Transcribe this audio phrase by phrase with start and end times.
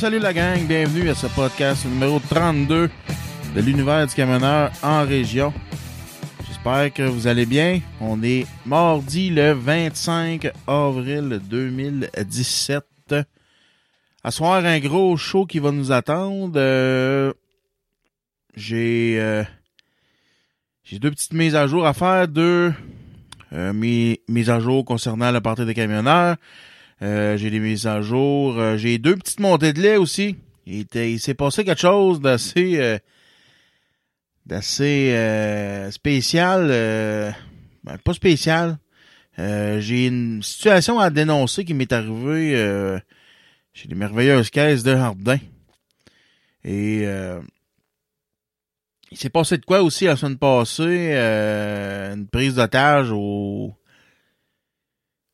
[0.00, 2.88] Salut la gang, bienvenue à ce podcast numéro 32
[3.54, 5.52] de l'univers du camionneur en région.
[6.48, 7.80] J'espère que vous allez bien.
[8.00, 13.14] On est mardi le 25 avril 2017.
[14.24, 16.54] À soir, un gros show qui va nous attendre.
[16.56, 17.34] Euh,
[18.56, 19.44] j'ai euh,
[20.82, 22.26] j'ai deux petites mises à jour à faire.
[22.26, 22.72] Deux
[23.52, 26.36] euh, mes mises à jour concernant la partie des camionneurs.
[27.02, 28.58] Euh, j'ai des mises à jour.
[28.58, 30.36] Euh, j'ai deux petites montées de lait aussi.
[30.66, 32.98] Il, il s'est passé quelque chose d'assez euh,
[34.46, 36.68] d'assez euh, spécial.
[36.70, 37.30] euh,
[37.84, 38.78] ben, pas spécial.
[39.38, 42.98] J'ai une situation à dénoncer qui m'est arrivée
[43.72, 45.38] chez les merveilleuses caisses de Hardin.
[46.62, 47.06] Et
[49.10, 51.14] il s'est passé de quoi aussi la semaine passée?
[51.16, 53.72] une prise d'otage au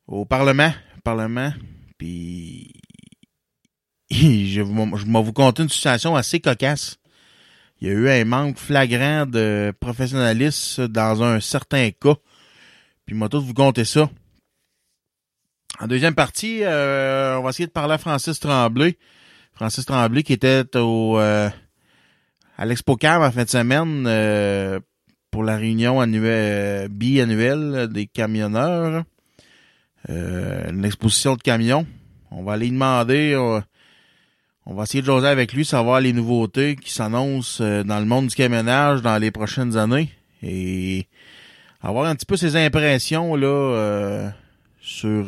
[0.07, 0.71] au Parlement.
[1.07, 1.53] Parlement.
[1.97, 2.73] Puis
[4.11, 4.61] je, je
[5.05, 6.97] vais vous conter une situation assez cocasse.
[7.79, 12.15] Il y a eu un manque flagrant de professionnalisme dans un certain cas.
[13.05, 14.09] Puis moi tout vous compter ça.
[15.79, 18.97] En deuxième partie, euh, on va essayer de parler à Francis Tremblay.
[19.53, 21.49] Francis Tremblay qui était au euh,
[22.57, 24.81] à l'Expo Cam en fin de semaine euh,
[25.31, 29.05] pour la réunion annuelle biannuelle des camionneurs.
[30.09, 31.85] Euh, une exposition de camions.
[32.31, 33.59] On va aller demander, euh,
[34.69, 38.05] on va essayer de jaser avec lui, savoir les nouveautés qui s'annoncent euh, dans le
[38.05, 40.09] monde du camionnage dans les prochaines années
[40.43, 41.07] et
[41.81, 44.29] avoir un petit peu ses impressions là euh,
[44.81, 45.25] sur,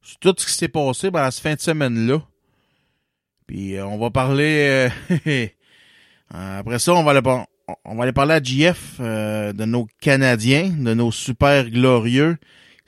[0.00, 2.22] sur tout ce qui s'est passé pendant cette fin de semaine-là.
[3.46, 4.88] Puis euh, on va parler
[6.30, 7.46] après ça, on va
[7.84, 12.38] on va aller parler à JF de nos Canadiens, de nos super glorieux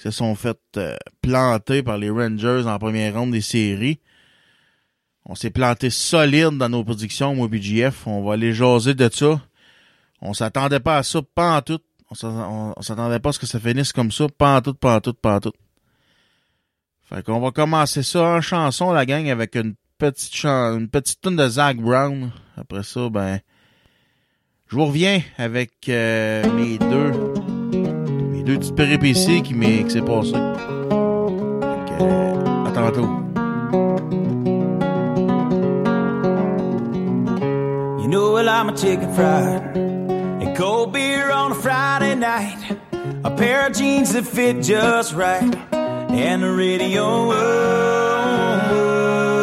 [0.03, 4.01] se sont fait euh, planter par les Rangers en première ronde des séries.
[5.27, 8.07] On s'est planté solide dans nos prédictions, moi JF.
[8.07, 9.41] On va aller jaser de ça.
[10.23, 11.81] On s'attendait pas à ça, pas en tout.
[12.11, 14.61] On s'att- on- on s'attendait pas à ce que ça finisse comme ça, pas en
[14.63, 15.53] tout, pas en tout, pas en tout.
[17.09, 21.21] Fait qu'on va commencer ça en chanson, la gang, avec une petite chan une petite
[21.21, 22.31] tune de Zach Brown.
[22.57, 23.41] Après ça, ben,
[24.69, 27.13] je vous reviens avec euh, mes deux,
[28.51, 30.33] deux petites péripéties qui m'est qui s'est passé.
[30.33, 33.09] Que, euh, à tantôt.
[38.01, 42.77] You know well I'm a chicken fried and cold beer on a Friday night.
[43.23, 45.55] A pair of jeans that fit just right
[46.11, 47.05] and the radio.
[47.05, 47.33] oh,
[48.73, 49.40] oh,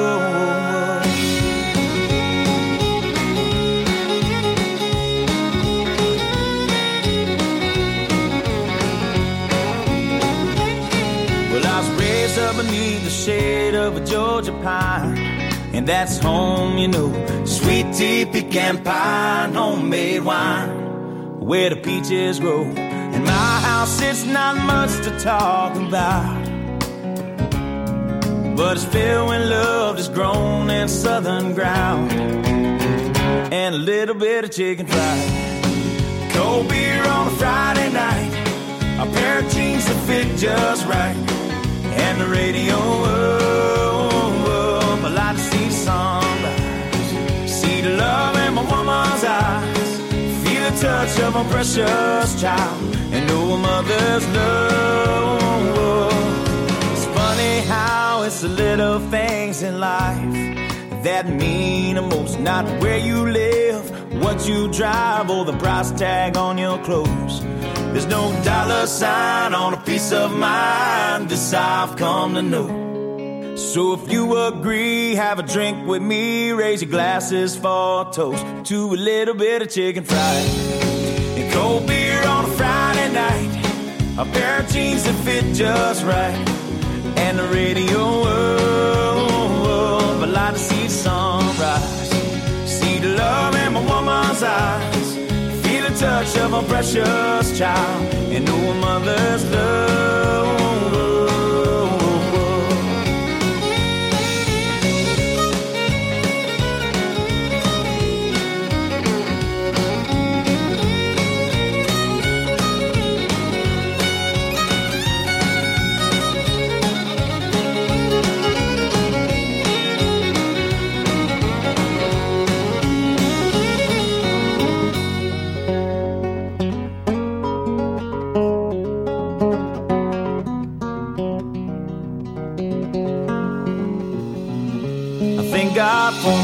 [15.88, 17.10] that's home, you know.
[17.46, 21.40] Sweet tea, pecan pie, homemade wine.
[21.40, 22.64] Where the peaches grow.
[22.64, 26.46] In my house, it's not much to talk about.
[28.58, 32.12] But it's filled when love is grown in southern ground.
[33.54, 36.34] And a little bit of chicken fried.
[36.34, 38.32] cold beer on a Friday night,
[39.00, 41.16] a pair of jeans that fit just right,
[42.06, 43.87] and the radio up.
[48.08, 49.90] Love in my woman's eyes,
[50.44, 56.14] feel the touch of a precious child, and know a mother's love.
[56.94, 60.48] It's funny how it's the little things in life
[61.08, 62.40] that mean the most.
[62.40, 63.84] Not where you live,
[64.24, 67.36] what you drive, or the price tag on your clothes.
[67.92, 71.30] There's no dollar sign on a piece of mind.
[71.30, 72.87] This I've come to know.
[73.58, 76.52] So if you agree, have a drink with me.
[76.52, 80.46] Raise your glasses for a toast to a little bit of chicken fried
[81.38, 83.50] and cold beer on a Friday night.
[84.20, 86.38] A pair of jeans that fit just right,
[87.18, 90.22] and the radio up.
[90.22, 92.10] I like to see the sunrise,
[92.66, 95.16] see the love in my woman's eyes,
[95.64, 100.77] feel the touch of a precious child, and know a mother's love.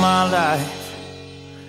[0.04, 0.94] My life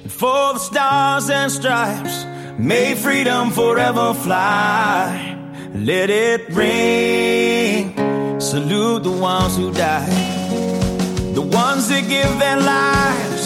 [0.02, 2.26] and for the stars and stripes.
[2.58, 5.38] May freedom forever fly.
[5.72, 7.94] Let it ring.
[8.40, 10.10] Salute the ones who died,
[11.38, 13.42] the ones that give their lives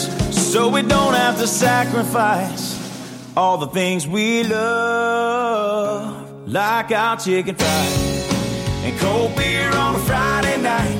[0.51, 2.65] so we don't have to sacrifice
[3.37, 7.93] all the things we love, like our chicken fried
[8.85, 10.99] and cold beer on a Friday night.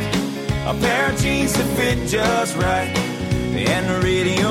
[0.72, 2.94] A pair of jeans that fit just right,
[3.66, 4.50] and the radio.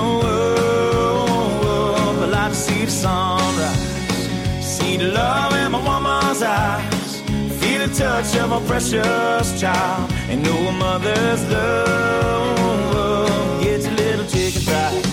[2.22, 7.20] I like to see the sunrise, see the love in my woman's eyes,
[7.60, 14.26] feel the touch of a precious child, and know a mother's love gets a little
[14.26, 15.04] chicken fried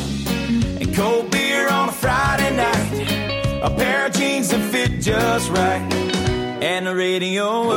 [0.82, 2.92] and cold beer on a Friday night.
[3.64, 5.82] A pair of jeans that fit just right,
[6.62, 7.72] and the radio.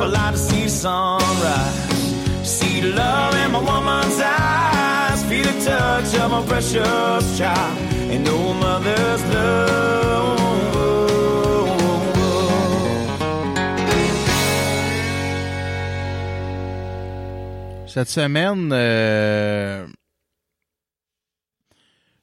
[0.00, 1.89] I like to see the sunrise,
[3.00, 7.78] love in my woman's eyes, feel the touch of my precious child,
[8.14, 8.32] and a
[8.64, 9.80] mother's love.
[17.86, 19.84] Cette semaine, euh,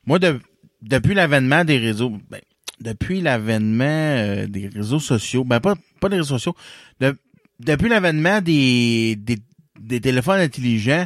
[0.05, 0.39] moi, de-
[0.81, 2.39] depuis l'avènement des réseaux, ben,
[2.79, 6.55] depuis l'avènement euh, des réseaux sociaux, ben pas, pas des réseaux sociaux,
[7.01, 7.17] de-
[7.59, 9.39] depuis l'avènement des, des,
[9.87, 11.05] des téléphones intelligents,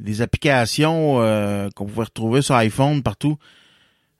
[0.00, 3.38] des applications euh, qu'on pouvait retrouver sur iPhone partout,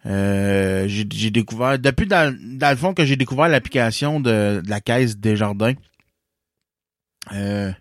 [0.06, 4.80] euh, j'ai découvert, depuis dans, dans le fond que j'ai découvert l'application de, de la
[4.80, 5.74] caisse Desjardins,
[7.32, 7.72] euh,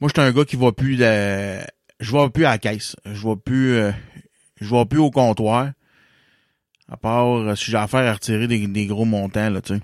[0.00, 1.60] moi, j'étais un gars qui va plus de,
[2.00, 2.96] je vais plus à la caisse.
[3.04, 3.92] Je vais plus, euh,
[4.60, 5.72] je vais plus au comptoir.
[6.90, 9.80] À part euh, si j'ai affaire à retirer des, des gros montants, là, tu sais.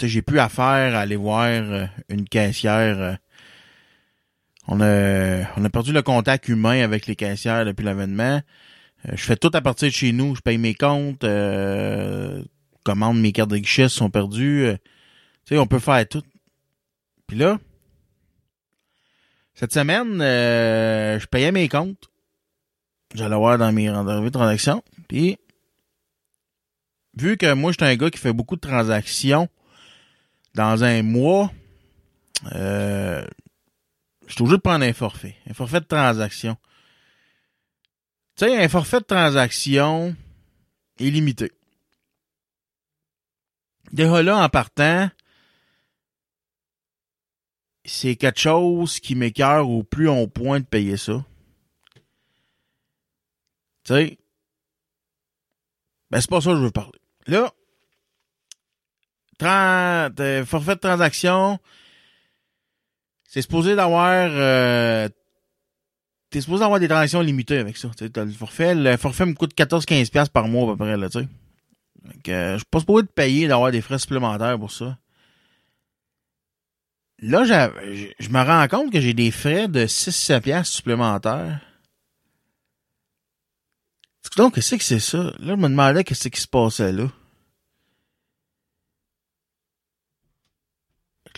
[0.00, 3.00] J'ai plus affaire à aller voir euh, une caissière.
[3.00, 3.14] euh.
[4.68, 8.42] on a, on a perdu le contact humain avec les caissières depuis l'avènement.
[9.08, 10.34] Euh, je fais tout à partir de chez nous.
[10.34, 12.42] Je paye mes comptes, euh,
[12.84, 14.68] commande mes cartes de guichet sont perdues.
[15.46, 16.22] tu sais, on peut faire tout.
[17.26, 17.58] Puis là,
[19.54, 22.10] cette semaine, euh, je payais mes comptes.
[23.14, 24.82] J'allais voir dans mes rendez-vous de transactions.
[25.08, 25.38] Puis,
[27.16, 29.48] vu que moi, je suis un gars qui fait beaucoup de transactions
[30.56, 31.52] dans un mois,
[32.54, 33.26] euh,
[34.26, 35.36] je suis obligé de prendre un forfait.
[35.48, 36.56] Un forfait de transaction.
[38.36, 40.16] Tu sais, un forfait de transaction
[40.98, 41.52] illimité.
[43.92, 45.10] Déjà là, en partant,
[47.84, 51.22] c'est quelque chose qui m'écœure au plus on point de payer ça.
[53.84, 54.18] Tu sais,
[56.10, 56.98] ben c'est pas ça que je veux parler.
[57.26, 57.52] Là,
[59.38, 61.58] 30, euh, forfait de transaction,
[63.24, 64.28] c'est supposé d'avoir...
[64.32, 65.08] Euh,
[66.30, 67.88] T'es supposé avoir des transactions limitées avec ça.
[68.12, 68.74] T'as le forfait.
[68.74, 71.28] Le forfait me coûte 14-15$ par mois à peu près, là, tu sais.
[72.04, 74.98] Donc, euh, je suis pas supposé de payer d'avoir des frais supplémentaires pour ça.
[77.20, 81.60] Là, je me rends compte que j'ai des frais de 6-7 piastres supplémentaires.
[84.36, 85.32] Donc, qu'est-ce que c'est ça?
[85.38, 87.08] Là, je me demandais qu'est-ce qui se passait là.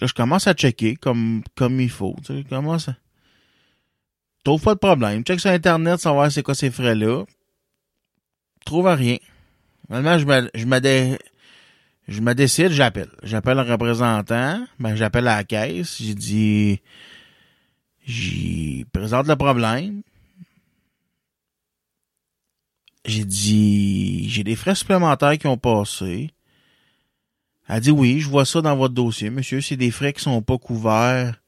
[0.00, 2.14] Là, je commence à checker comme, comme il faut.
[2.18, 2.96] Tu sais, je commence à...
[4.44, 5.24] Trouve pas de problème.
[5.24, 7.24] Check sur Internet, savoir c'est quoi ces frais-là.
[8.64, 9.16] Trouve rien.
[9.88, 13.10] Maintenant, je me, je me décide, j'appelle.
[13.22, 16.80] J'appelle le représentant, ben, j'appelle à la caisse, j'ai dit,
[18.06, 20.02] j'y présente le problème.
[23.04, 26.30] J'ai dit, j'ai des frais supplémentaires qui ont passé.
[27.68, 29.60] Elle dit oui, je vois ça dans votre dossier, monsieur.
[29.60, 31.40] C'est des frais qui sont pas couverts.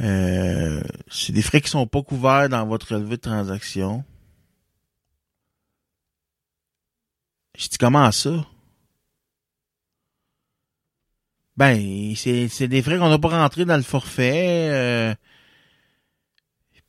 [0.00, 4.04] Euh, c'est des frais qui sont pas couverts dans votre relevé de transaction.
[7.56, 8.46] J'ai dit comment ça?
[11.56, 14.68] Ben, c'est, des frais qu'on n'a pas rentrés dans le forfait.
[14.70, 15.14] euh,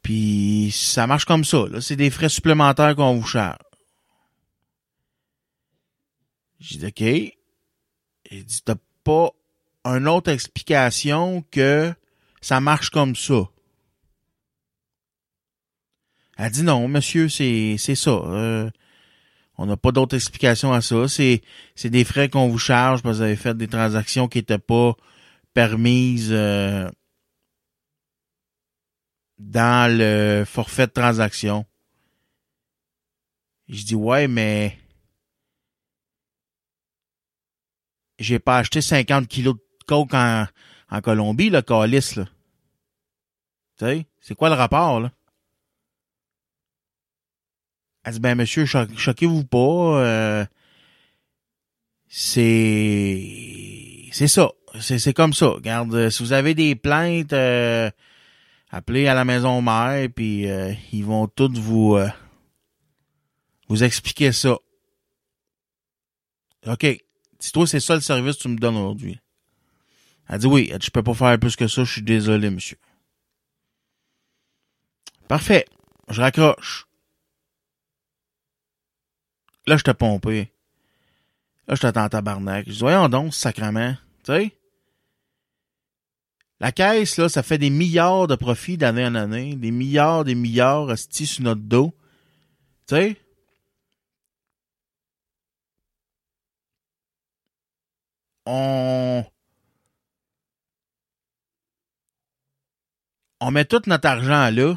[0.01, 1.65] puis ça marche comme ça.
[1.81, 3.57] C'est des frais supplémentaires qu'on vous charge.
[6.59, 7.42] J'ai dit OK.
[8.33, 9.29] J'ai dit t'as pas
[9.85, 11.93] une autre explication que
[12.41, 13.47] ça marche comme ça.
[16.37, 18.09] Elle dit non, monsieur, c'est, c'est ça.
[18.09, 18.71] Euh,
[19.59, 21.07] on n'a pas d'autre explication à ça.
[21.07, 21.43] C'est,
[21.75, 24.57] c'est des frais qu'on vous charge parce que vous avez fait des transactions qui n'étaient
[24.57, 24.95] pas
[25.53, 26.89] permises euh,
[29.37, 31.67] dans le forfait de transaction.
[33.69, 34.79] Je dis ouais, mais
[38.23, 40.45] j'ai pas acheté 50 kilos de coke en,
[40.89, 42.25] en Colombie, le calice, là.
[43.77, 45.11] Tu c'est quoi le rapport, là?
[48.05, 50.45] Elle dit, ben, monsieur, cho- choquez-vous pas, euh,
[52.07, 53.29] c'est,
[54.11, 54.51] c'est ça.
[54.79, 55.47] C'est, comme ça.
[55.49, 57.89] Regarde, euh, si vous avez des plaintes, euh,
[58.71, 61.97] appelez à la maison mère, puis euh, ils vont tous vous,
[63.69, 64.57] vous expliquer ça.
[66.67, 67.03] OK.
[67.43, 69.19] Si toi, c'est ça le service que tu me donnes aujourd'hui.
[70.29, 70.69] Elle dit oui.
[70.71, 71.83] Elle dit, je peux pas faire plus que ça.
[71.83, 72.77] Je suis désolé, monsieur.
[75.27, 75.65] Parfait.
[76.07, 76.87] Je raccroche.
[79.67, 80.53] Là, je t'ai pompé.
[81.67, 82.65] Là, je t'attends en tabarnak.
[82.67, 83.97] Je dis, voyons donc, sacrement.
[84.23, 84.57] Tu sais?
[86.61, 89.57] La caisse, là, ça fait des milliards de profits d'année en année.
[89.57, 91.93] Des milliards, des milliards restés sur notre dos.
[92.87, 93.17] Tu sais?
[98.45, 99.25] On...
[103.51, 104.75] Met tout notre argent là.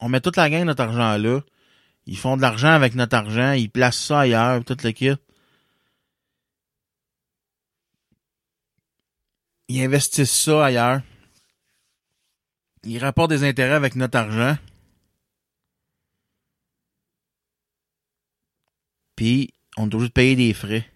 [0.00, 1.40] On met toute la gang de notre argent là.
[2.06, 3.52] Ils font de l'argent avec notre argent.
[3.52, 5.20] Ils placent ça ailleurs, toute l'équipe.
[9.68, 11.02] Ils investissent ça ailleurs.
[12.82, 14.58] Ils rapportent des intérêts avec notre argent.
[19.16, 20.90] Puis, on est obligé de payer des frais.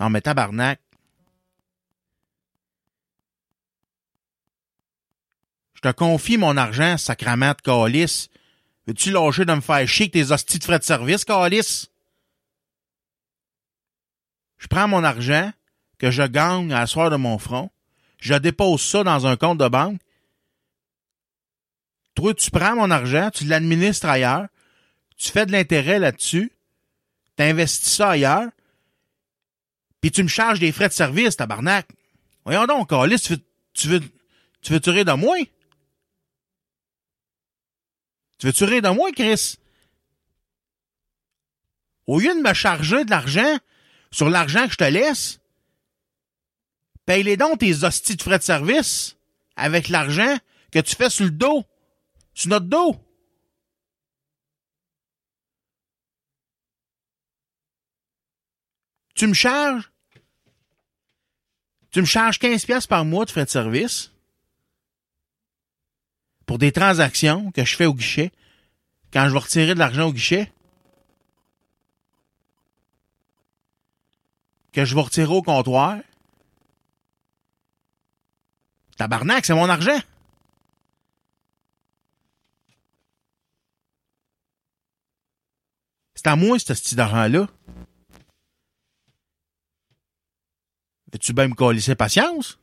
[0.00, 0.80] Non, mais tabarnak.
[5.74, 8.28] Je te confie mon argent, sacrament de calice.
[8.86, 11.90] Veux-tu lâcher de me faire chier avec tes hosties de frais de service, calice?
[14.58, 15.52] Je prends mon argent
[15.98, 17.70] que je gagne à la soir de mon front.
[18.18, 20.00] Je dépose ça dans un compte de banque.
[22.14, 24.46] Toi, tu prends mon argent, tu l'administres ailleurs.
[25.18, 26.52] Tu fais de l'intérêt là-dessus.
[27.36, 28.48] Tu investis ça ailleurs.
[30.00, 31.88] Puis tu me charges des frais de service, tabarnak.
[32.44, 34.00] Voyons donc, calice, tu veux, tu veux,
[34.62, 35.36] tu veux tuer de moi?
[38.38, 39.56] Tu veux tuer de moi, Chris?
[42.06, 43.58] Au lieu de me charger de l'argent
[44.10, 45.40] sur l'argent que je te laisse,
[47.04, 49.16] paye-les donc tes hosties de frais de service
[49.56, 50.36] avec l'argent
[50.70, 51.64] que tu fais sur le dos,
[52.34, 52.96] sur notre dos.
[59.16, 59.90] Tu me charges?
[61.90, 64.12] Tu me charges 15 pièces par mois de frais de service?
[66.44, 68.30] Pour des transactions que je fais au guichet?
[69.12, 70.52] Quand je vais retirer de l'argent au guichet?
[74.72, 75.96] Que je vais retirer au comptoir?
[78.98, 79.98] Tabarnak, c'est mon argent.
[86.14, 87.48] C'est à moi, ce petit d'argent-là.
[91.12, 92.58] Veux-tu bien me coller patience?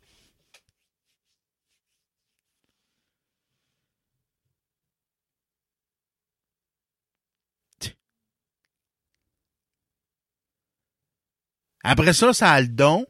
[11.83, 13.05] Après ça, ça a le don.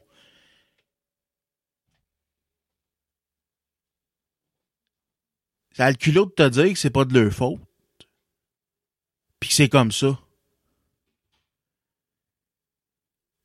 [5.72, 7.60] Ça a le culot de te dire que c'est pas de leur faute.
[9.40, 10.18] Puis que c'est comme ça.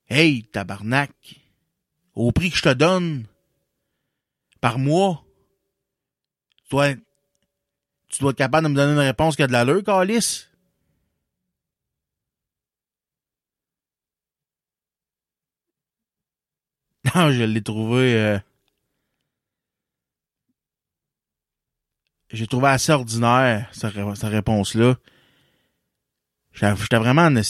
[0.07, 1.38] Hey, tabarnak.
[2.15, 3.25] Au prix que je te donne
[4.61, 5.23] par mois,
[6.65, 6.93] tu dois,
[8.09, 10.45] tu dois être capable de me donner une réponse qui a de l'allure, Calis.
[17.15, 18.13] Non, je l'ai trouvé.
[18.15, 18.39] Euh,
[22.31, 24.97] J'ai trouvé assez ordinaire, sa, sa réponse-là.
[26.53, 27.41] J'étais vraiment en.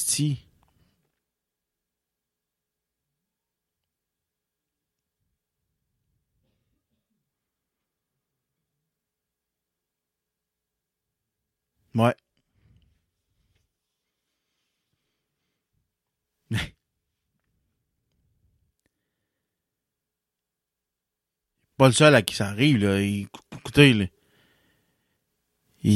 [12.00, 12.16] Ouais.
[21.78, 23.02] pas le seul à qui ça arrive, là.
[23.02, 24.06] Écoutez, là.
[25.84, 25.90] Je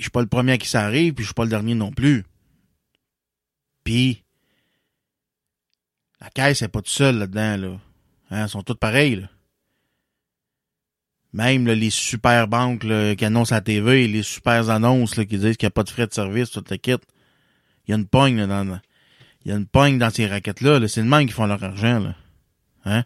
[0.00, 1.92] suis pas le premier à qui ça arrive, puis je suis pas le dernier non
[1.92, 2.24] plus.
[3.84, 4.24] Puis,
[6.20, 7.80] la caisse est pas tout seul là-dedans, là.
[8.30, 9.28] Hein, sont toutes pareilles, là.
[11.36, 15.58] Même les super banques qui annoncent à la TV, les super annonces là, qui disent
[15.58, 16.96] qu'il n'y a pas de frais de service, toute la kit.
[17.86, 18.80] Il y a une pogne là, dans
[19.44, 20.80] il y a une pogne dans ces raquettes-là.
[20.80, 22.00] -là, c'est le même qui font leur argent.
[22.00, 22.14] Là.
[22.86, 23.04] Hein?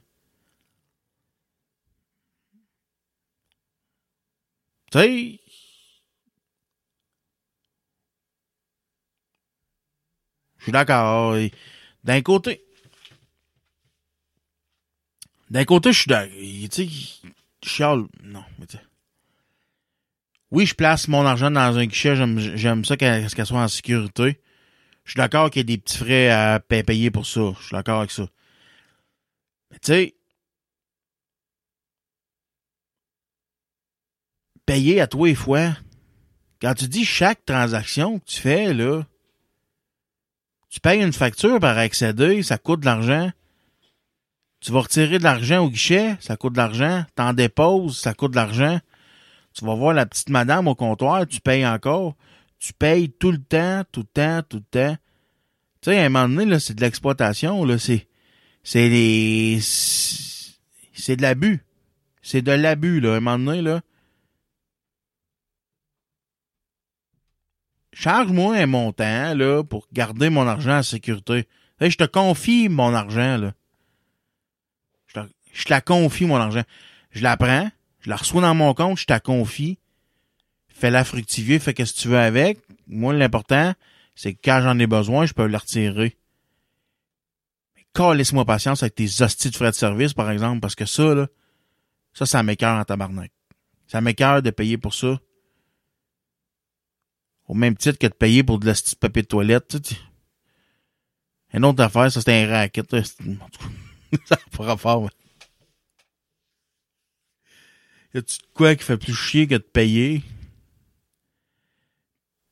[4.92, 5.40] Tu sais,
[10.58, 11.37] je suis d'accord.
[12.04, 12.64] D'un côté,
[15.50, 17.39] d'un côté, je suis d'accord.
[17.62, 18.04] Chiale.
[18.22, 18.76] Non, mais tu
[20.50, 22.16] Oui, je place mon argent dans un guichet.
[22.16, 24.40] J'aime ça qu'elle soit en sécurité.
[25.04, 27.52] Je suis d'accord qu'il y ait des petits frais à payer pour ça.
[27.58, 28.26] Je suis d'accord avec ça.
[29.70, 30.14] Mais tu sais,
[34.66, 35.76] payer à toi et fois.
[36.60, 39.02] Quand tu dis chaque transaction que tu fais, là,
[40.68, 43.32] tu payes une facture par accéder, ça coûte de l'argent.
[44.60, 47.04] Tu vas retirer de l'argent au guichet, ça coûte de l'argent.
[47.14, 48.78] T'en déposes, ça coûte de l'argent.
[49.54, 52.14] Tu vas voir la petite madame au comptoir, tu payes encore.
[52.58, 54.96] Tu payes tout le temps, tout le temps, tout le temps.
[55.80, 58.06] Tu sais, à un moment donné, c'est de l'exploitation, là, c'est,
[58.62, 61.64] c'est des, c'est de l'abus.
[62.20, 63.80] C'est de l'abus, là, à un moment donné, là.
[68.00, 71.46] charge-moi un montant là, pour garder mon argent en sécurité.
[71.80, 73.36] je te confie mon argent.
[73.36, 73.52] Là.
[75.52, 76.63] Je, la confie, mon argent.
[77.10, 79.78] Je la prends, je la reçois dans mon compte, je te la confie.
[80.69, 82.58] Fais-la fructifier, fais ce que tu veux avec.
[82.86, 83.75] Moi, l'important,
[84.15, 86.17] c'est que quand j'en ai besoin, je peux la retirer.
[87.76, 91.15] Mais laisse-moi patience avec tes hosties de frais de service, par exemple, parce que ça,
[91.15, 91.26] là,
[92.13, 93.32] ça, ça m'écœure en tabarnak.
[93.86, 95.19] Ça m'écœure de payer pour ça
[97.50, 99.76] au même titre que de payer pour de la petite papier de toilette.
[101.52, 102.89] Une autre affaire, ça c'était un racket.
[104.25, 105.10] ça fera fort.
[108.14, 110.23] Y a-tu quoi qui fait plus chier que de payer?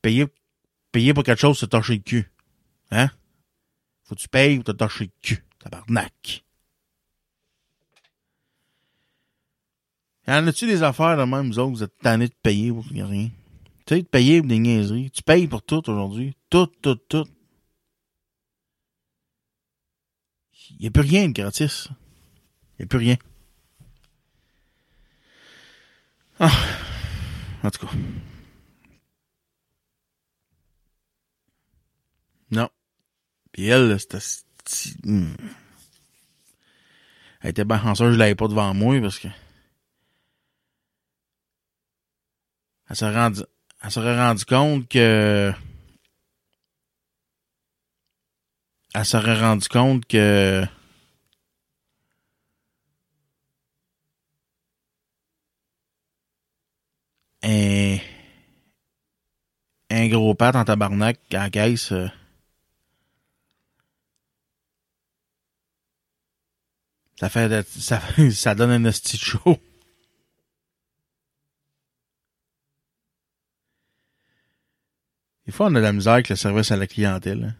[0.01, 0.27] Payer,
[0.91, 2.31] payer pour quelque chose, c'est torcher le cul.
[2.91, 3.09] Hein?
[4.03, 5.45] Faut que tu payes pour te torcher le cul.
[5.59, 6.43] Tabarnak.
[10.27, 12.85] Y en a-tu des affaires de même, vous autres, vous êtes tannés de payer pour
[12.85, 13.29] rien?
[13.85, 15.11] Tu sais, de payer pour des niaiseries.
[15.11, 16.37] Tu payes pour tout aujourd'hui.
[16.49, 17.25] Tout, tout, tout.
[20.71, 21.89] Il n'y a plus rien de gratis.
[22.77, 23.17] Il n'y a plus rien.
[26.39, 26.51] Ah.
[27.63, 27.93] En tout cas.
[32.51, 32.69] Non.
[33.51, 34.19] Puis elle, c'était...
[35.03, 35.35] Hmm.
[37.41, 39.27] Elle était bien chanceuse, je l'avais pas devant moi parce que...
[42.89, 43.43] Elle s'est rendue
[43.81, 45.53] elle serait rendu compte que
[48.93, 50.65] elle serait rendu compte que
[57.43, 57.97] un,
[59.89, 62.07] un gros pat en tabarnak à la caisse euh,
[67.19, 69.59] ça fait ça, ça donne un esti chaud.
[75.45, 77.43] Des fois, on a de la misère avec le service à la clientèle.
[77.43, 77.55] Hein.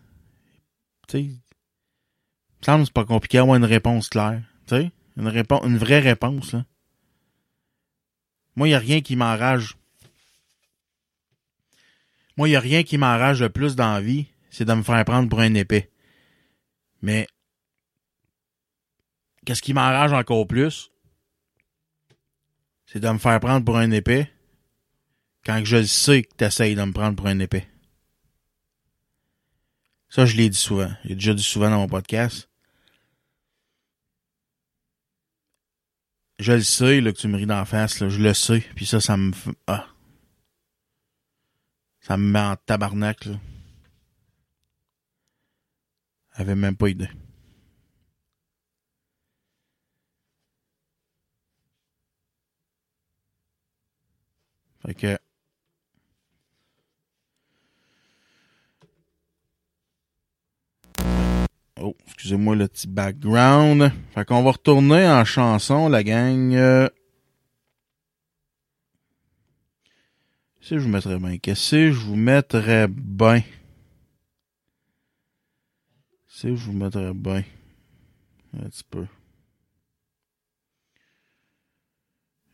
[1.08, 4.44] Tu sais, me semble c'est pas compliqué d'avoir une réponse claire.
[4.68, 6.54] Tu sais, une, réponse, une vraie réponse.
[6.54, 6.66] Là.
[8.60, 9.78] Moi, il n'y a rien qui m'enrage.
[12.36, 14.84] Moi, il n'y a rien qui m'enrage le plus dans la vie, c'est de me
[14.84, 15.90] faire prendre pour un épée.
[17.02, 17.26] Mais,
[19.46, 20.92] qu'est-ce qui m'enrage encore plus?
[22.86, 24.30] c'est de me faire prendre pour un épais
[25.46, 27.66] quand je le sais que tu essayes de me prendre pour un épais.
[30.10, 30.92] Ça, je l'ai dit souvent.
[31.06, 32.49] J'ai déjà dit souvent dans mon podcast.
[36.40, 38.62] Je le sais là, que tu me ris d'en face, là, je le sais.
[38.76, 39.32] Puis ça, ça me.
[39.68, 39.88] Ah.
[42.00, 43.26] Ça me met en tabarnak.
[43.26, 43.36] Là.
[46.38, 47.10] J'avais même pas idée.
[54.86, 55.20] Fait que.
[62.14, 63.92] Excusez-moi le petit background.
[64.14, 66.90] Fait qu'on va retourner en chanson, la gang.
[70.70, 71.40] Que je vous mettrais bien?
[71.40, 73.42] Qu'est-ce que je vous mettrais bien?
[76.40, 77.44] Que je vous mettrais bien?
[78.54, 79.08] Un petit peu.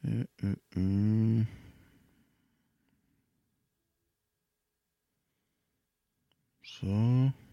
[0.07, 1.43] Euh, euh, euh.
[6.63, 7.44] Ça.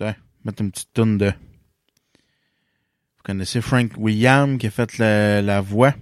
[0.00, 0.14] Tiens,
[0.46, 1.26] mettre une petite tonne de.
[1.26, 5.92] Vous connaissez Frank William qui a fait la, voix?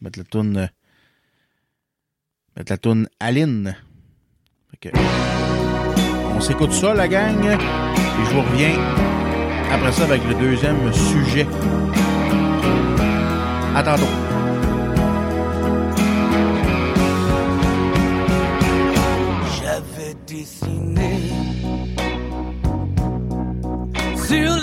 [0.00, 0.68] Mettre la toune.
[2.56, 3.76] Mettre la toune Aline.
[4.72, 4.98] Fait que,
[6.34, 7.38] on s'écoute ça, la gang.
[7.44, 8.74] Et je vous reviens
[9.70, 11.46] après ça avec le deuxième sujet.
[13.84, 14.29] Tantôt.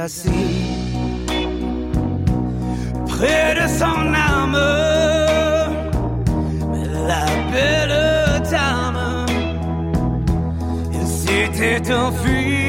[0.00, 0.30] assis
[3.06, 4.00] près de son
[4.32, 4.62] âme.
[6.70, 7.96] Mais la belle
[8.50, 9.26] dame,
[10.94, 12.59] elle s'était enfuie.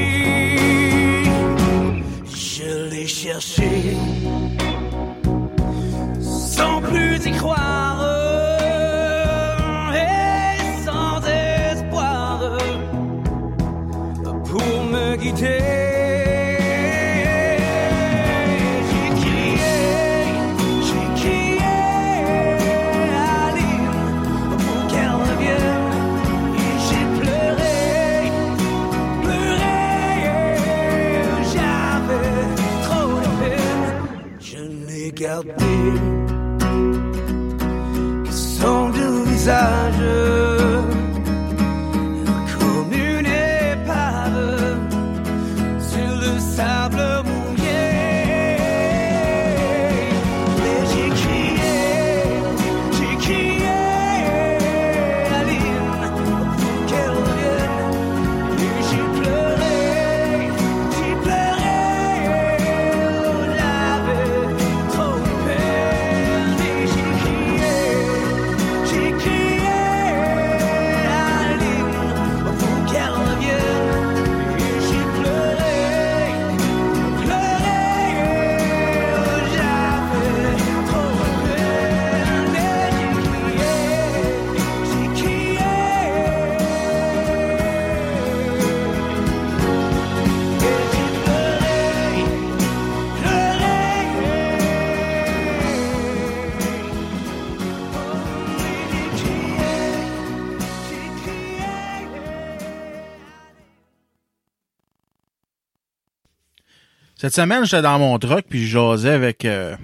[107.32, 109.78] Cette semaine, j'étais dans mon truck puis je jasais avec euh,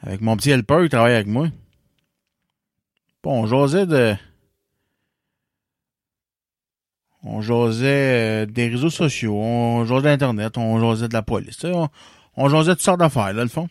[0.00, 1.48] avec mon petit helper qui travaille avec moi.
[3.22, 4.14] Bon, on jasait de
[7.22, 11.90] on jasait euh, des réseaux sociaux, on jasait d'internet, on jasait de la police, on,
[12.38, 13.68] on jasait toutes sortes d'affaires là le fond.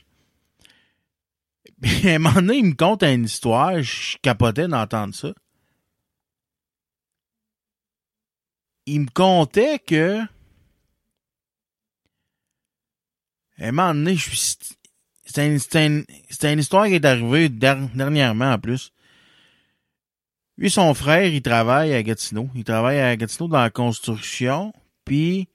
[1.81, 5.29] Puis à un moment donné, il me conte une histoire, je capotais d'entendre ça.
[8.85, 10.21] Il me contait que
[13.59, 14.57] un moment donné, je suis...
[15.37, 16.05] Une,
[16.43, 18.93] une, histoire qui est arrivée der- dernièrement, en plus.
[20.57, 22.49] Lui, son frère, il travaille à Gatineau.
[22.55, 24.71] Il travaille à Gatineau dans la construction,
[25.03, 25.49] puis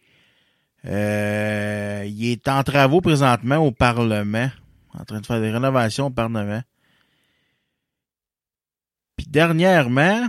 [0.86, 4.50] euh, il est en travaux présentement au Parlement,
[4.98, 6.62] en train de faire des rénovations au Parlement.
[9.16, 10.28] Puis dernièrement,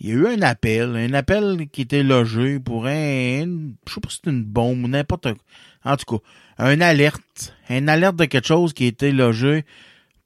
[0.00, 3.44] il y a eu un appel, un appel qui était logé pour un,
[3.86, 5.42] je sais pas si c'est une bombe ou n'importe quoi.
[5.86, 6.24] En tout cas,
[6.58, 9.64] un alerte, un alerte de quelque chose qui a été logé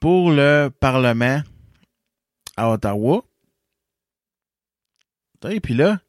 [0.01, 1.43] pour le Parlement
[2.57, 3.25] à Ottawa.
[5.49, 6.01] Et puis là,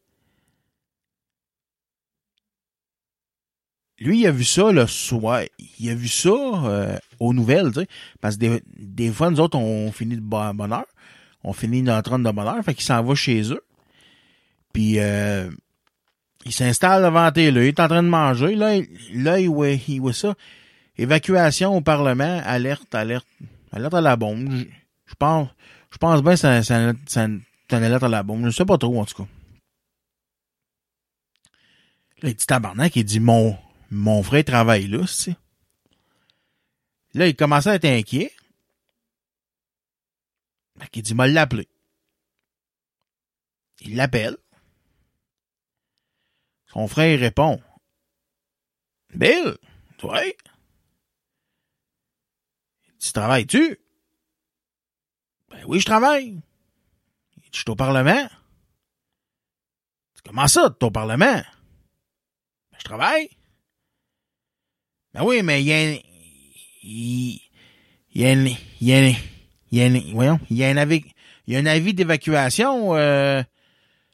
[3.99, 5.43] lui, il a vu ça le soir.
[5.79, 7.71] Il a vu ça euh, aux nouvelles.
[8.19, 10.87] Parce que des, fois, nous autres, on finit de bo- bonne heure.
[11.43, 12.63] On finit notre run de bonne heure.
[12.63, 13.63] Fait qu'il s'en va chez eux.
[14.73, 15.49] Puis, euh,
[16.45, 17.65] il s'installe devant la télé.
[17.65, 18.55] Il est en train de manger.
[18.55, 20.35] Là, il- là il, voit, il voit ça.
[20.97, 22.41] Évacuation au Parlement.
[22.45, 23.27] Alerte, alerte.
[23.71, 24.49] Alerte à la bombe.
[25.05, 25.49] Je, pense,
[25.91, 27.27] je pense bien que c'est c'est- c'est-
[27.69, 28.45] c'est une alerte à la bombe.
[28.45, 29.29] Je sais pas trop, en tout cas.
[32.21, 33.57] Là, il dit tabarnak, il dit mon,
[33.89, 35.33] mon frère travaille là, tu.
[37.13, 38.31] Là, il commençait à être inquiet.
[40.79, 41.67] Fait qu'il dit, m'a l'appeler.
[43.81, 44.37] Il l'appelle.
[46.71, 47.61] Son frère répond.
[49.13, 49.57] Bill,
[49.97, 50.21] toi?
[52.99, 53.77] Dit, travailles-tu?
[55.49, 56.41] Ben oui, je travaille.
[57.51, 58.29] Je suis au Parlement.
[60.23, 61.25] Comment ça, tu es au Parlement?
[61.25, 61.43] Ben,
[62.77, 63.29] je travaille.
[65.13, 65.97] Ben oui, mais il y a un...
[66.83, 67.41] Il
[68.15, 68.45] y a un...
[68.79, 69.09] Y a
[69.71, 70.13] y a.
[70.13, 71.03] Voyons, il y a un avis...
[71.47, 72.95] Il y a un avis d'évacuation.
[72.95, 73.43] euh,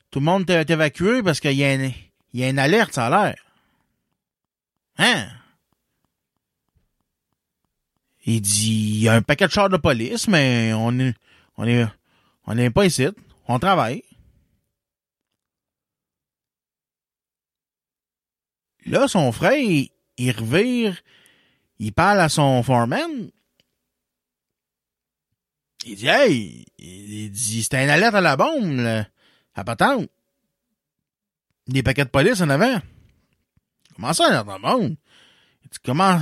[0.10, 1.91] tout le monde est évacué parce qu'il y a un...
[2.34, 3.44] Il y a une alerte, ça a l'air.
[4.98, 5.30] Hein?
[8.26, 11.13] Il dit, il y a un paquet de chars de police, mais on est...
[11.58, 11.88] On est...
[12.46, 13.08] On n'est pas ici.
[13.48, 14.04] On travaille.
[18.86, 20.98] Là, son frère, il, il revire,
[21.80, 23.32] il parle à son foreman.
[25.86, 29.08] Il dit, hey, il dit, c'était une alerte à la bombe, là,
[29.56, 30.10] à patente.
[31.68, 32.80] Des paquets de police en avant.
[33.96, 34.96] Comment ça, une alerte à la bombe?
[35.64, 36.22] Il dit, comment,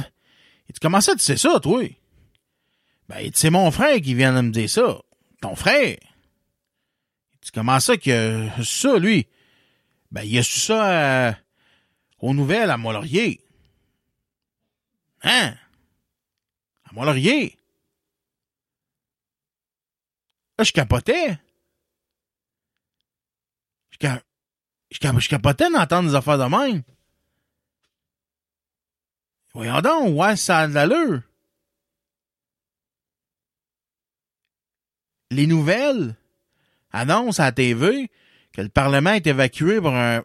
[0.82, 1.84] comment ça, tu sais ça, toi?
[3.08, 5.00] Ben, c'est mon frère qui vient de me dire ça.
[5.42, 5.98] Ton frère?
[7.34, 9.28] Il dit, comment ça que ça, lui?
[10.12, 11.34] Ben, il a su ça, euh,
[12.20, 13.42] aux nouvelles à Mont-Laurier.
[15.22, 15.56] Hein?
[16.90, 17.58] À Mont-Laurier?
[20.58, 21.38] Là, je capotais.
[23.92, 24.24] Je, ca-
[25.02, 26.84] je, je capotais d'entendre des affaires de même.
[29.54, 31.22] Voyons donc, ouais, ça a de l'allure.
[35.32, 36.16] Les nouvelles
[36.92, 38.10] annoncent à la TV
[38.54, 40.24] que le Parlement est évacué pour un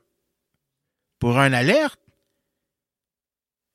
[1.18, 2.00] pour un alerte.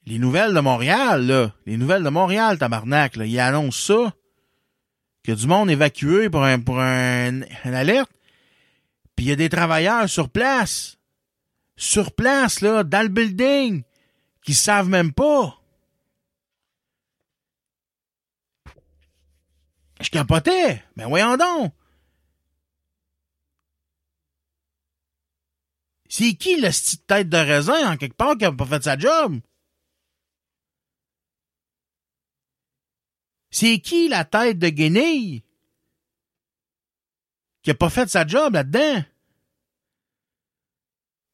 [0.05, 4.13] Les nouvelles de Montréal, là, les nouvelles de Montréal, tabarnak, là, ils annoncent ça,
[5.27, 8.11] a du monde évacué pour un, pour un alerte,
[9.15, 10.97] puis il y a des travailleurs sur place,
[11.77, 13.83] sur place, là, dans le building,
[14.43, 15.59] qui savent même pas.
[20.01, 20.83] Je capotais.
[20.97, 21.73] Ben voyons donc.
[26.09, 28.97] C'est qui le petite tête de raisin en quelque part qui a pas fait sa
[28.97, 29.39] job?
[33.49, 35.44] C'est qui la tête de guenille?
[37.65, 39.03] Qui a pas fait sa job là-dedans?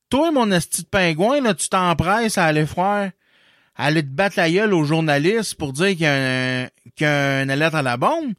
[0.09, 3.11] Toi, mon esti de pingouin, là, tu t'empresses à aller faire,
[3.75, 6.05] à aller te battre la gueule aux journalistes pour dire qu'il y
[7.05, 8.33] a une alerte à la bombe.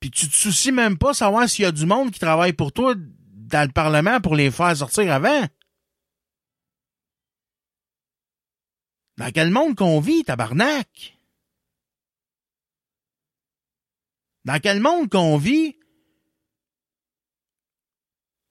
[0.00, 2.72] Puis tu te soucies même pas savoir s'il y a du monde qui travaille pour
[2.72, 5.46] toi dans le Parlement pour les faire sortir avant.
[9.16, 11.16] Dans quel monde qu'on vit, tabarnak?
[14.44, 15.76] Dans quel monde qu'on vit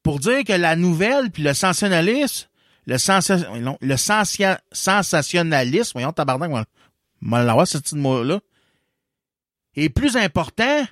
[0.02, 2.50] pour dire que la nouvelle puis le sensationnalisme,
[2.86, 2.98] le,
[3.80, 3.98] le
[4.72, 6.66] sensationnalisme, voyons, tabarnak, moi,
[7.22, 8.42] moi ce petit mot-là,
[9.76, 10.86] est plus important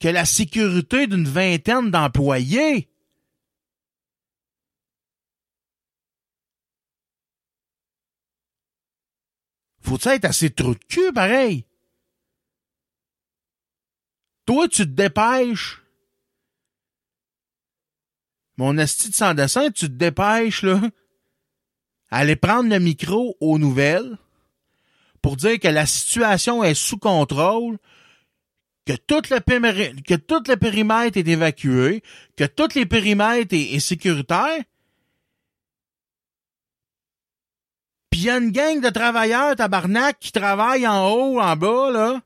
[0.00, 2.90] que la sécurité d'une vingtaine d'employés.
[9.80, 11.66] Faut-tu être assez trou de cul, pareil?
[14.46, 15.80] Toi, tu te dépêches.
[18.56, 20.80] Mon esti de sans dessin, tu te dépêches, là,
[22.10, 24.16] aller prendre le micro aux nouvelles
[25.22, 27.78] pour dire que la situation est sous contrôle,
[28.86, 32.02] que tout le, que périmètre est évacué,
[32.36, 34.62] que tout les périmètres est, sécuritaire.
[38.10, 42.20] Puis y a une gang de travailleurs tabarnak qui travaillent en haut, en bas, là.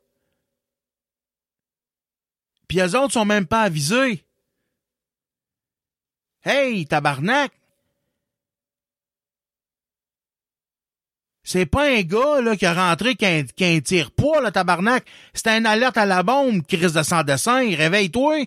[2.69, 4.25] Puis eux autres sont même pas avisés.
[6.45, 7.53] Hey, tabarnak!
[11.43, 15.07] C'est pas un gars là, qui a rentré qu'un qu tire pas, le tabarnak.
[15.33, 17.75] C'est un alerte à la bombe, crise de sans dessin.
[17.75, 18.45] Réveille-toi.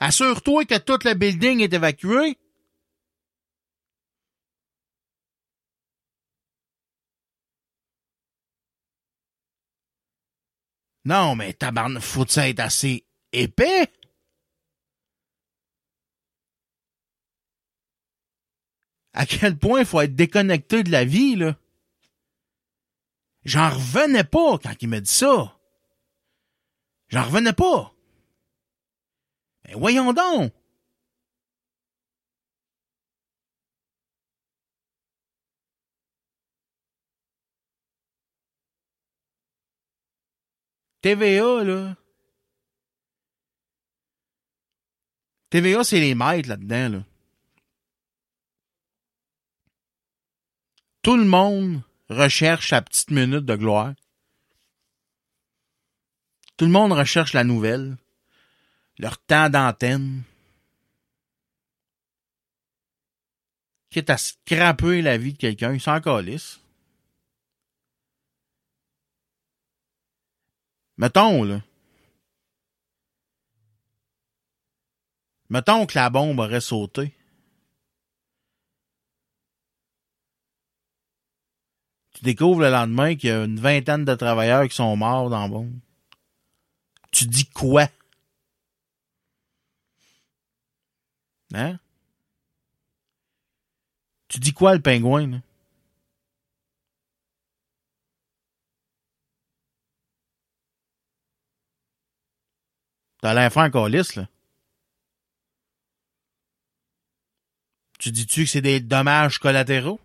[0.00, 2.36] Assure-toi que tout le building est évacué.
[11.04, 13.92] Non, mais tabarnak, faut ça être assez épais?
[19.12, 21.56] À quel point il faut être déconnecté de la vie, là?
[23.44, 25.58] J'en revenais pas quand il m'a dit ça.
[27.08, 27.94] J'en revenais pas.
[29.64, 30.52] Mais voyons donc.
[41.04, 41.96] TVA, là.
[45.50, 47.04] TVA, c'est les maîtres là-dedans, là.
[51.02, 53.92] Tout le monde recherche sa petite minute de gloire.
[56.56, 57.98] Tout le monde recherche la nouvelle,
[58.98, 60.22] leur temps d'antenne.
[63.90, 66.63] Quitte à scraper la vie de quelqu'un, ils s'en calissent.
[70.96, 71.60] Mettons, là.
[75.50, 77.12] Mettons que la bombe aurait sauté.
[82.12, 85.42] Tu découvres le lendemain qu'il y a une vingtaine de travailleurs qui sont morts dans
[85.42, 85.78] la bombe.
[87.10, 87.88] Tu dis quoi?
[91.52, 91.78] Hein?
[94.28, 95.38] Tu dis quoi, le pingouin, là?
[103.24, 103.50] T'as l'air
[103.88, 104.28] lisse, là.
[107.98, 109.98] Tu dis-tu que c'est des dommages collatéraux?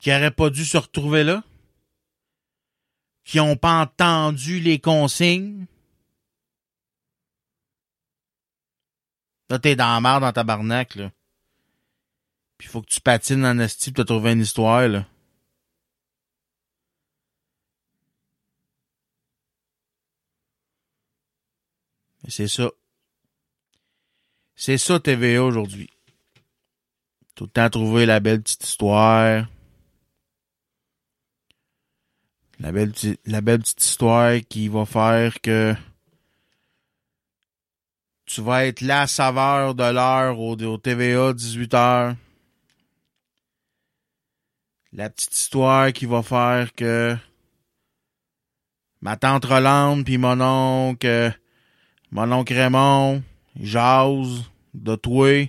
[0.00, 1.44] Qui n'auraient pas dû se retrouver là?
[3.22, 5.66] Qui n'ont pas entendu les consignes?
[9.48, 11.12] Là, t'es dans la dans ta barnaque, là.
[12.58, 15.06] Puis faut que tu patines en esti pour te trouver une histoire, là.
[22.28, 22.70] C'est ça.
[24.56, 25.90] C'est ça TVA aujourd'hui.
[27.34, 29.46] Tout le temps trouver la belle petite histoire.
[32.58, 32.92] La belle,
[33.26, 35.74] la belle petite histoire qui va faire que
[38.24, 42.16] tu vas être la saveur de l'heure au, TVA 18h.
[44.92, 47.14] La petite histoire qui va faire que
[49.02, 51.38] ma tante Rolande puis mon oncle
[52.10, 53.22] mon oncle Raymond,
[53.60, 55.48] jase de toi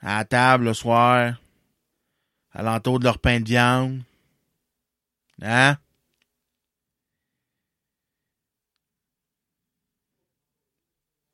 [0.00, 1.40] à table le soir,
[2.52, 4.02] à l'entour de leur pain de viande.
[5.42, 5.76] Hein?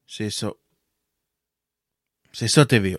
[0.06, 0.52] C'est ça.
[2.32, 2.98] C'est ça, TVA.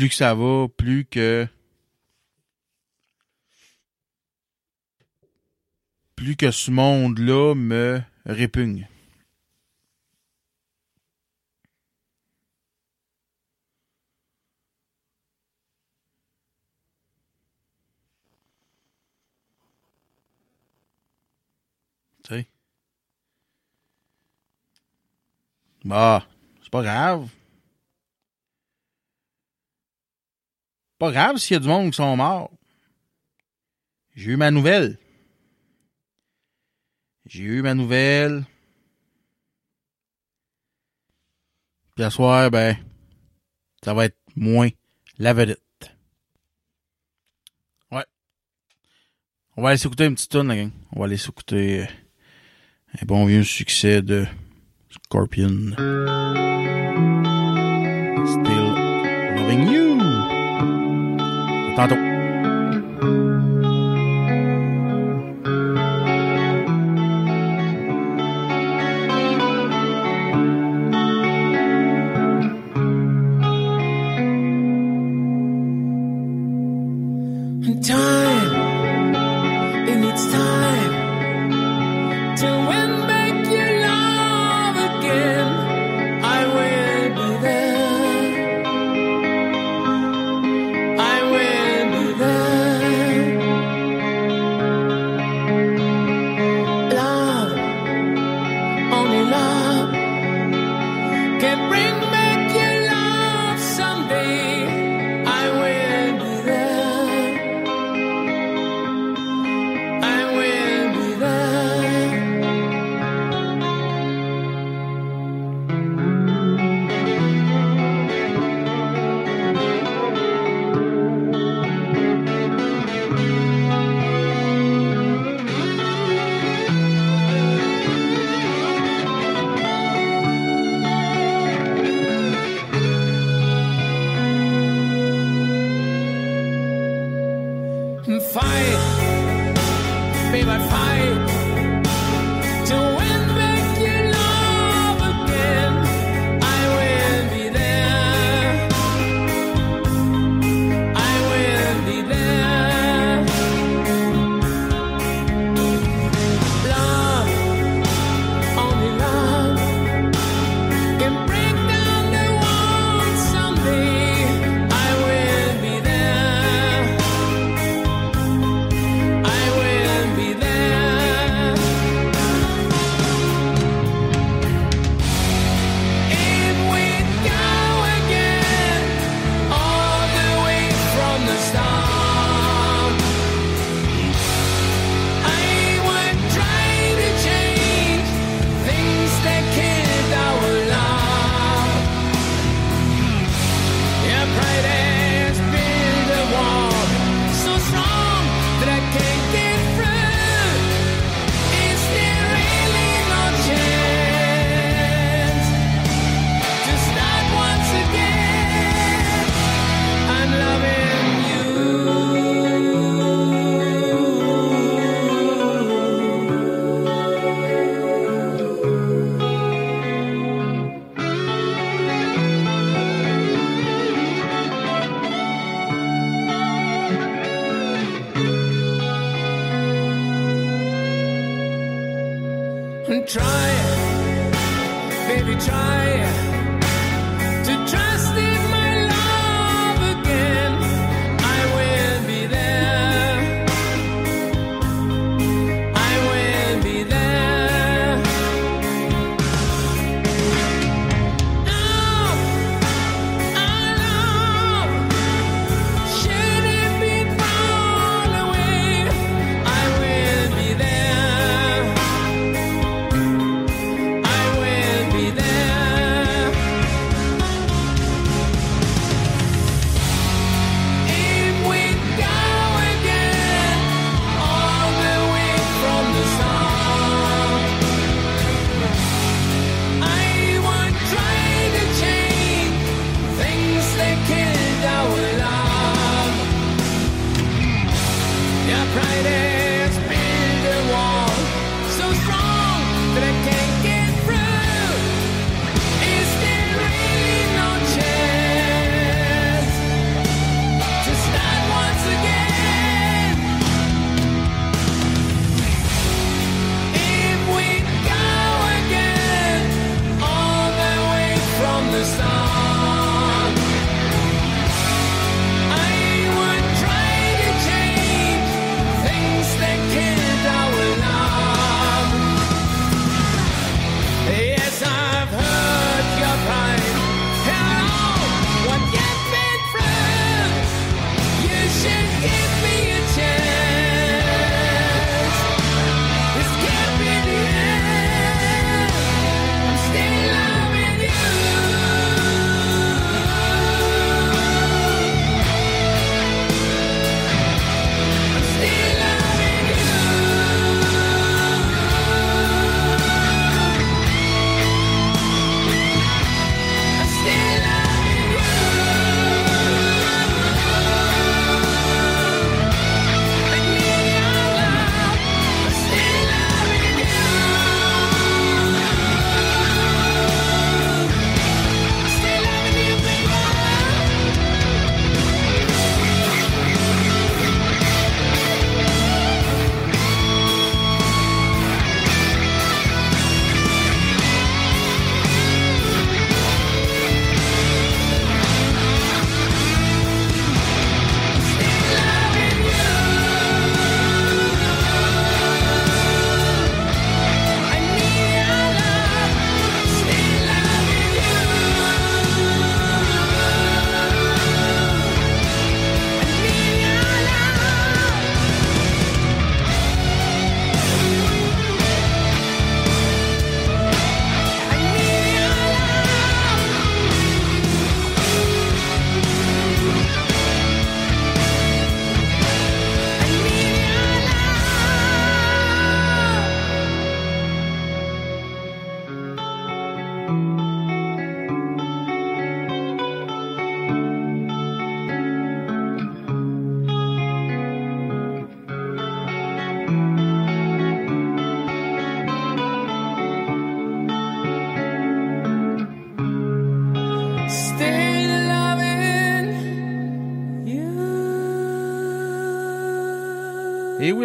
[0.00, 1.46] Plus que ça va, plus que
[6.16, 8.88] plus que ce monde-là me répugne.
[25.84, 26.26] Bah,
[26.62, 27.28] c'est pas grave.
[31.00, 32.50] Pas grave s'il y a du monde qui sont morts.
[34.14, 34.98] J'ai eu ma nouvelle.
[37.24, 38.44] J'ai eu ma nouvelle.
[41.94, 42.76] Puis à soir, ben,
[43.82, 44.68] ça va être moins
[45.16, 45.96] la vedette.
[47.90, 48.04] Ouais.
[49.56, 50.70] On va aller s'écouter une petite tune.
[50.92, 51.86] On va aller s'écouter
[53.00, 54.26] un bon vieux succès de
[54.90, 55.70] Scorpion.
[61.88, 62.09] Tantôt.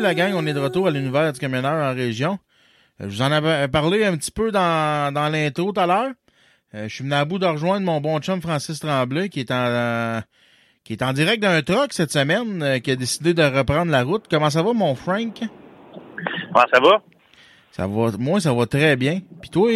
[0.05, 2.37] La gang, on est de retour à l'univers du camionneur en région.
[3.01, 6.11] Euh, je vous en avais parlé un petit peu dans, dans l'intro tout à l'heure.
[6.75, 9.51] Euh, je suis venu à bout de rejoindre mon bon chum Francis Tremblay qui est
[9.51, 10.21] en
[10.83, 14.03] qui est en direct d'un truck cette semaine, euh, qui a décidé de reprendre la
[14.03, 14.25] route.
[14.29, 15.39] Comment ça va, mon Frank?
[16.53, 17.01] Comment ça va?
[17.71, 19.21] Ça va, moi, ça va très bien.
[19.41, 19.71] Puis toi,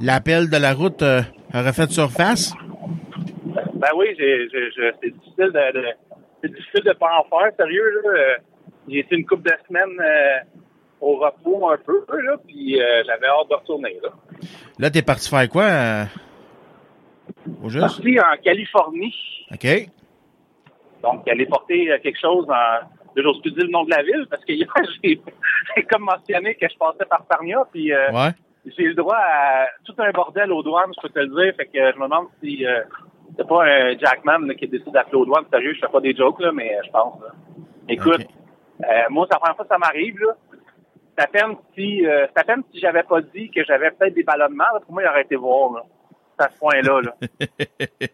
[0.00, 2.54] l'appel de la route a refait surface?
[3.74, 6.05] Ben oui, c'est difficile de,
[6.42, 8.02] c'est difficile de pas en faire, sérieux.
[8.04, 8.38] Là.
[8.88, 10.38] J'ai été une couple de semaines euh,
[11.00, 13.98] au repos un peu, là, puis euh, j'avais hâte de retourner.
[14.02, 14.10] Là,
[14.78, 16.04] là t'es parti faire quoi euh,
[17.62, 17.86] au juste?
[17.86, 19.14] Parti en Californie.
[19.52, 19.88] OK.
[21.02, 22.86] Donc, aller porter quelque chose en...
[23.16, 24.68] J'ose plus dire le nom de la ville, parce que hier,
[25.02, 28.30] j'ai comme mentionné que je passais par Sarnia, puis ouais.
[28.76, 31.54] j'ai le droit à tout un bordel aux douanes, je peux te le dire.
[31.56, 32.66] Fait que je me demande si
[33.36, 35.44] c'est pas un Jackman qui décide d'appeler aux douanes.
[35.50, 37.18] Sérieux, je fais pas des jokes, là, mais je pense.
[37.88, 38.26] Écoute,
[38.82, 40.18] euh, moi, c'est la première fois que ça m'arrive.
[40.20, 40.36] Là.
[41.18, 44.64] Ça peine si, euh, ça peine si j'avais pas dit que j'avais peut-être des ballonnements.
[44.72, 45.82] Là, pour moi, il aurait été voir là,
[46.38, 47.00] à ce point-là.
[47.00, 47.14] Là.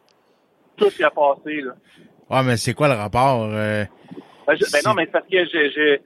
[0.77, 1.61] Tout qui a passé.
[1.61, 1.73] Là.
[2.31, 3.45] Ouais, mais c'est quoi le rapport?
[3.45, 3.85] Euh,
[4.47, 6.01] ben, ben non, mais c'est parce que je, je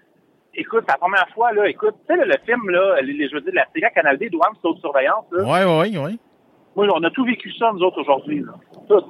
[0.56, 3.52] écoute, la première fois, là, écoute, tu sais, le film, là, les, je veux dire,
[3.54, 5.44] la série Canal D, douane, c'est surveillance, là.
[5.44, 6.18] Ouais, ouais, ouais.
[6.76, 8.52] Moi, on a tout vécu ça, nous autres, aujourd'hui, là.
[8.88, 9.04] Tout.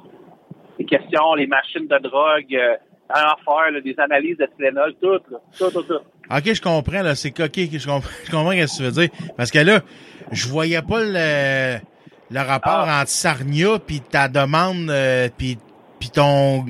[0.79, 2.75] Les questions, les machines de drogue, euh,
[3.09, 5.37] un affaire, là, des analyses de Tylenol, tout, là.
[5.57, 5.93] Tout, tout, tout.
[6.29, 7.15] OK, je comprends, là.
[7.15, 7.77] C'est coquille.
[7.79, 9.09] Je comprends, je comprends ce que tu veux dire.
[9.35, 9.81] Parce que là,
[10.31, 11.77] je voyais pas le,
[12.31, 13.01] le rapport Ah.
[13.01, 15.57] entre Sarnia puis ta demande euh, puis
[15.99, 16.63] puis ton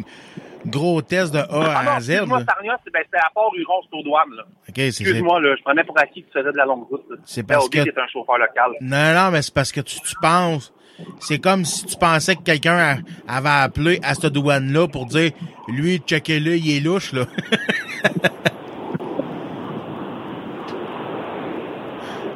[0.66, 2.12] gros test de A Ah non, à Z.
[2.12, 2.46] excuse-moi, là.
[2.48, 4.44] Sarnia, c'est ben, c'est à Port Huron, c'est aux douanes, là.
[4.70, 6.88] OK, c'est c'est- Excuse-moi, là, je prenais pour acquis que tu faisais de la longue
[6.88, 7.04] route.
[7.26, 8.72] C'est parce C'était que- est un chauffeur local.
[8.80, 10.74] Non, non, mais c'est parce que tu, tu penses.
[11.20, 15.32] C'est comme si tu pensais que quelqu'un avait appelé à cette douane-là pour dire
[15.68, 17.26] lui, checkez-le, il est louche, là.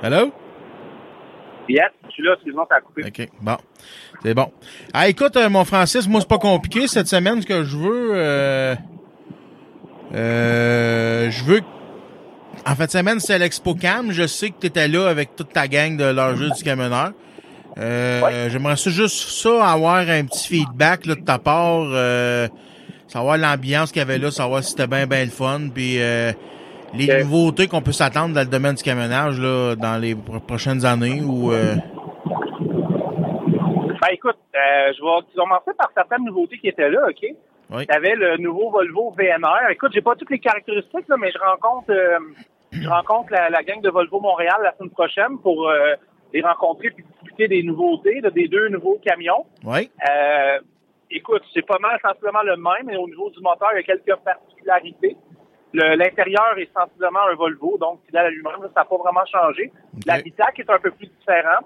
[0.04, 0.34] Hello?
[1.70, 3.04] Yes, je suis là, excuse-moi, ça a coupé.
[3.06, 3.58] OK, bon.
[4.24, 4.52] C'est bon.
[4.94, 7.42] Ah, écoute, euh, mon Francis, moi, c'est pas compliqué cette semaine.
[7.42, 8.76] Ce que je veux, euh,
[10.14, 11.62] euh, je veux.
[12.68, 14.12] En fait, semaine, c'est l'Expo Cam.
[14.12, 17.14] Je sais que tu étais là avec toute ta gang de leur jeu du camionneur.
[17.78, 22.48] Euh, J'aimerais juste ça, avoir un petit feedback là, de ta part, euh,
[23.08, 26.32] savoir l'ambiance qu'il y avait là, savoir si c'était bien, bien le fun, puis euh,
[26.94, 30.86] les nouveautés qu'on peut s'attendre dans le domaine du camionnage là, dans les pro- prochaines
[30.86, 31.76] années ou euh,
[34.02, 37.26] Ben écoute, euh, je vais commencer par certaines nouveautés qui étaient là, OK?
[37.74, 37.88] Oui.
[37.88, 39.70] Tu avais le nouveau Volvo VNR.
[39.72, 42.18] Écoute, j'ai pas toutes les caractéristiques, là, mais je rencontre euh,
[42.74, 45.94] je rencontre la, la gang de Volvo Montréal la semaine prochaine pour euh,
[46.34, 49.46] les rencontrer et discuter des nouveautés, là, des deux nouveaux camions.
[49.66, 49.90] Oui.
[50.10, 50.60] Euh,
[51.10, 53.84] écoute, c'est pas mal sensiblement le même, mais au niveau du moteur, il y a
[53.84, 55.18] quelques particularités.
[55.74, 59.72] L'intérieur est sensiblement un Volvo, donc fidèle à lui-même, ça n'a pas vraiment changé.
[59.96, 60.06] Ok.
[60.06, 61.60] L'habitacle est un peu plus différent,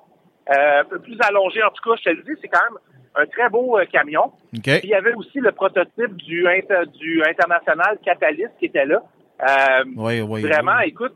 [0.55, 1.63] euh, un peu plus allongé.
[1.63, 2.77] En tout cas, je te le dis, c'est quand même
[3.15, 4.31] un très beau euh, camion.
[4.51, 9.01] Puis il y avait aussi le prototype du, inter- du international Catalyst qui était là.
[9.41, 10.41] Euh, Oui, oui.
[10.43, 10.89] Vraiment, oui.
[10.89, 11.15] écoute,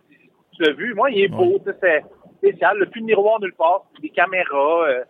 [0.55, 2.03] tu l'as vu, moi, il est beau, tu sais, c'est
[2.39, 2.77] spécial.
[2.77, 4.87] Le plus de miroir nulle part, des caméras.
[4.87, 5.03] euh,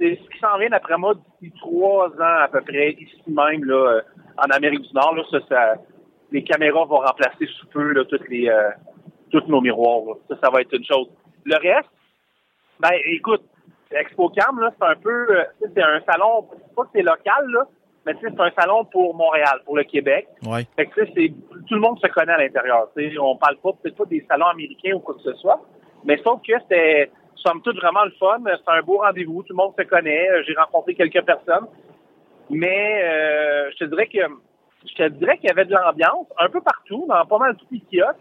[0.00, 3.64] c'est ce qui s'en vient, d'après moi, d'ici trois ans à peu près, ici même,
[3.64, 4.00] là, euh,
[4.38, 5.14] en Amérique du Nord.
[5.16, 5.74] Là, ça, ça-
[6.30, 8.70] les caméras vont remplacer sous peu là, toutes les, euh,
[9.32, 10.04] tous nos miroirs.
[10.06, 10.14] là.
[10.28, 11.08] Ça, ça va être une chose.
[11.44, 11.90] Le reste,
[12.78, 13.42] ben, écoute,
[13.90, 17.64] Expo Cam, là, c'est un peu, euh, c'est un salon, pas que c'est local, là,
[18.06, 20.28] mais c'est un salon pour Montréal, pour le Québec.
[20.46, 20.64] Oui.
[20.76, 21.00] Fait que,
[21.66, 22.88] tout le monde se connaît à l'intérieur.
[22.96, 25.60] Tu sais, on parle pas, peut-être pas des salons américains ou quoi que ce soit,
[26.04, 28.38] mais sauf que c'était, somme toute, vraiment le fun.
[28.44, 29.42] C'est un beau rendez-vous.
[29.42, 30.28] Tout le monde se connaît.
[30.46, 31.66] J'ai rencontré quelques personnes.
[32.50, 34.18] Mais, euh, je te dirais que,
[34.88, 37.66] je te dirais qu'il y avait de l'ambiance un peu partout, dans pas mal tous
[37.70, 38.16] les kiosques.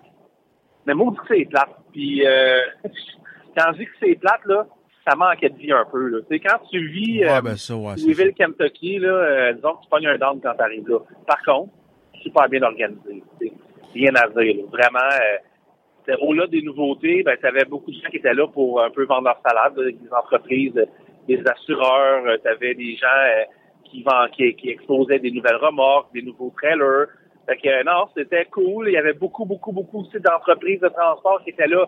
[0.86, 1.70] Mais moi, que c'est plate.
[1.92, 2.60] Puis, euh,
[3.58, 4.66] quand je dis que c'est plate, là,
[5.08, 6.20] ça manquait de vie un peu, là.
[6.30, 7.94] Tu quand tu vis, Ouais, euh, ben ça, ouais.
[7.96, 11.00] c'est Louisville, Kentucky, là, euh, disons que tu pognes un down quand t'arrives là.
[11.26, 11.72] Par contre,
[12.22, 13.24] super bien organisé.
[13.40, 13.52] tu.
[13.94, 14.56] Rien à dire.
[14.58, 14.64] là.
[14.70, 15.38] Vraiment, euh,
[16.22, 19.06] au-delà des nouveautés, ben, tu avais beaucoup de gens qui étaient là pour un peu
[19.06, 20.86] vendre leur salade, des entreprises, euh,
[21.28, 23.44] des assureurs, tu avais des gens euh,
[23.86, 27.08] qui, vend- qui, qui exposaient des nouvelles remorques, des nouveaux trailers.
[27.48, 28.90] Fait que euh, non, c'était cool.
[28.90, 31.86] Il y avait beaucoup, beaucoup, beaucoup aussi d'entreprises de transport qui étaient là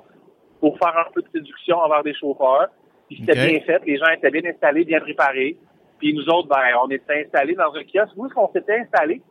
[0.59, 2.67] pour faire un peu de séduction envers des chauffeurs.
[3.07, 5.57] Puis c'était bien fait, les gens étaient bien installés, bien préparés.
[5.97, 8.13] Puis nous autres, ben, on était installés dans un kiosque.
[8.15, 9.21] Où est-ce qu'on s'était installés?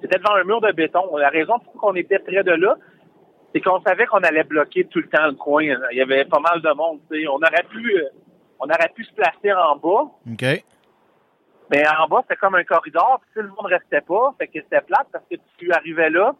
[0.00, 1.16] C'était devant un mur de béton.
[1.16, 2.76] La raison pour on était près de là,
[3.54, 5.62] c'est qu'on savait qu'on allait bloquer tout le temps le coin.
[5.64, 7.00] Il y avait pas mal de monde.
[7.10, 7.26] tu sais.
[7.28, 8.08] On aurait pu, euh,
[8.60, 10.64] on aurait pu se placer en bas, OK.
[11.70, 13.20] mais en bas c'était comme un corridor.
[13.22, 16.34] Puis tout le monde restait pas, fait que c'était plate parce que tu arrivais là,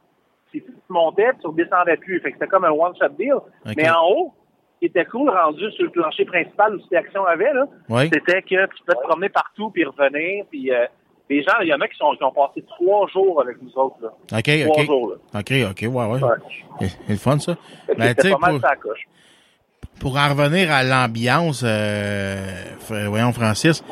[0.51, 2.21] puis tu montais, puis tu redescendais plus.
[2.21, 3.35] Fait que c'était comme un one shot deal.
[3.35, 3.75] Ok.
[3.77, 4.35] Mais en haut,
[4.75, 8.09] ce qui était cool rendu sur le plancher principal où cette action avait là, Oui.
[8.13, 10.45] c'était que tu peux te promener partout puis revenir.
[10.51, 10.87] Puis euh,
[11.31, 13.71] les gens, il y en a qui, sont, qui ont passé trois jours avec nous
[13.77, 14.09] autres là.
[14.39, 14.87] OK, Trois OK.
[14.87, 15.41] jours là.
[15.41, 16.23] OK, OK, ouais, ouais.
[16.23, 16.89] Ouais.
[17.07, 17.57] C'est le fun, ça.
[17.99, 19.09] Ben, tu mal pour, ça coche.
[20.01, 23.85] pour en revenir à l'ambiance, euh, voyons, Francis,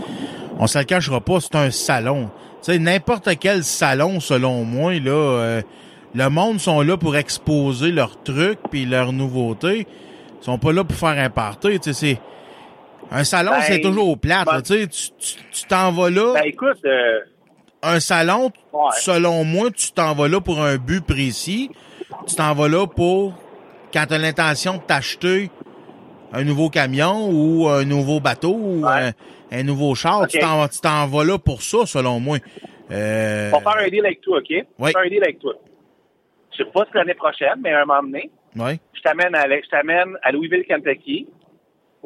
[0.58, 2.30] on se le cachera pas, c'est un salon.
[2.62, 5.62] Tu sais, n'importe quel salon, selon moi, là, euh,
[6.14, 9.86] le monde sont là pour exposer leurs trucs puis leurs nouveautés.
[10.40, 12.18] Ils sont pas là pour faire un party, tu sais, c'est...
[13.10, 17.20] Un salon, Ben, c'est toujours plate, ben- tu t'en vas là, Ben écoute, euh,
[17.82, 18.80] un salon, Ouais.
[18.98, 21.70] selon moi, tu t'en vas là pour un but précis.
[22.26, 23.34] Tu t'en vas là pour
[23.92, 25.50] quand tu as l'intention de t'acheter
[26.32, 29.12] un nouveau camion ou un nouveau bateau ou Ouais.
[29.52, 30.26] un, un nouveau char.
[30.26, 32.38] Tu t'en vas- là pour ça, selon moi.
[32.90, 34.46] Euh, on va faire un deal avec toi, OK?
[34.50, 34.92] On va Oui.
[34.92, 35.54] faire un deal avec toi.
[36.52, 38.78] Je sais pas si l'année prochaine, mais à un moment donné, ouais.
[38.94, 41.26] je t'amène à, je t'amène à Louisville, Kentucky,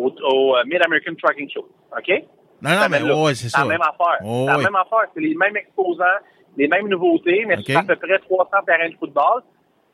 [0.01, 2.25] au, au euh, Mid-American Trucking Show, OK?
[2.63, 3.61] Non, non, mais ouais, c'est ça.
[3.61, 4.19] la même affaire.
[4.25, 4.65] Oh, c'est la oui.
[4.65, 5.11] même affaire.
[5.15, 6.21] C'est les mêmes exposants,
[6.57, 7.65] les mêmes nouveautés, mais OK.
[7.67, 9.43] c'est à peu près 300 terrains de football.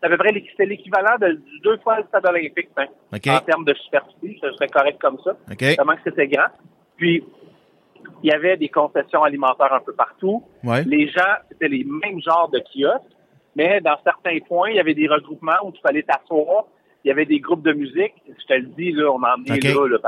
[0.01, 3.27] c'est à peu près l'équivalent de deux fois le stade olympique, hein, OK.
[3.29, 5.33] en termes de superficie, ça serait correct comme ça.
[5.51, 5.59] OK.
[5.59, 6.49] Tellement que c'était grand.
[6.97, 7.23] Puis,
[8.23, 10.43] il y avait des concessions alimentaires un peu partout.
[10.65, 10.83] Ouais.
[10.85, 13.15] Les gens, c'était les mêmes genres de kiosques,
[13.55, 16.65] mais dans certains points, il y avait des regroupements où tu fallait t'asseoir.
[17.07, 18.15] Il y avait des groupes de musique.
[18.27, 19.63] Je te le dis, là, on en est OK.
[19.63, 20.01] là, le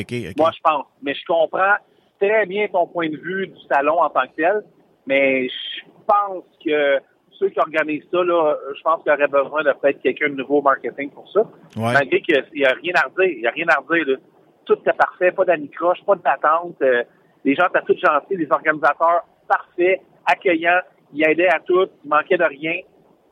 [0.00, 0.36] OK.
[0.36, 0.86] Moi, je pense.
[1.00, 1.76] Mais je comprends
[2.20, 4.64] très bien ton point de vue du salon en tant que tel.
[5.06, 6.98] Mais je pense que
[7.38, 10.34] ceux qui organisent ça, là, je pense qu'il y aurait besoin de peut-être quelqu'un de
[10.34, 11.42] nouveau au marketing pour ça.
[11.76, 11.92] Ouais.
[11.92, 13.36] Malgré qu'il n'y a rien à redire.
[13.36, 14.04] Il n'y a rien à redire.
[14.04, 14.16] Là.
[14.64, 16.82] Tout était parfait, pas d'anicroche, pas d'attente.
[16.82, 17.04] Euh,
[17.44, 20.80] les gens étaient tous gentils, les organisateurs parfaits, accueillants,
[21.12, 22.80] ils aidaient à tout, il manquait de rien.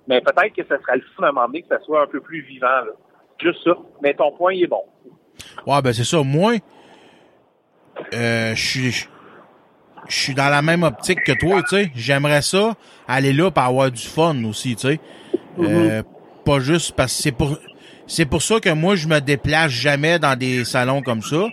[0.08, 2.06] Mais peut-être que ce serait le fun à un moment donné que ça soit un
[2.06, 2.66] peu plus vivant.
[2.66, 2.92] Là.
[3.40, 3.72] Juste ça.
[4.02, 4.82] Mais ton point, il est bon.
[5.66, 6.22] Ouais, ben c'est ça.
[6.22, 6.54] Moi,
[8.14, 9.08] euh, je suis
[10.08, 11.90] je suis dans la même optique que toi, tu sais.
[11.94, 12.74] J'aimerais ça
[13.06, 15.00] aller là pour avoir du fun aussi, tu sais.
[15.58, 16.02] Euh,
[16.44, 17.56] pas juste parce que c'est pour
[18.06, 21.46] c'est pour ça que moi je me déplace jamais dans des salons comme ça,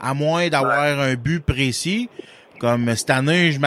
[0.00, 2.08] à moins d'avoir un but précis.
[2.60, 3.60] Comme cette année, je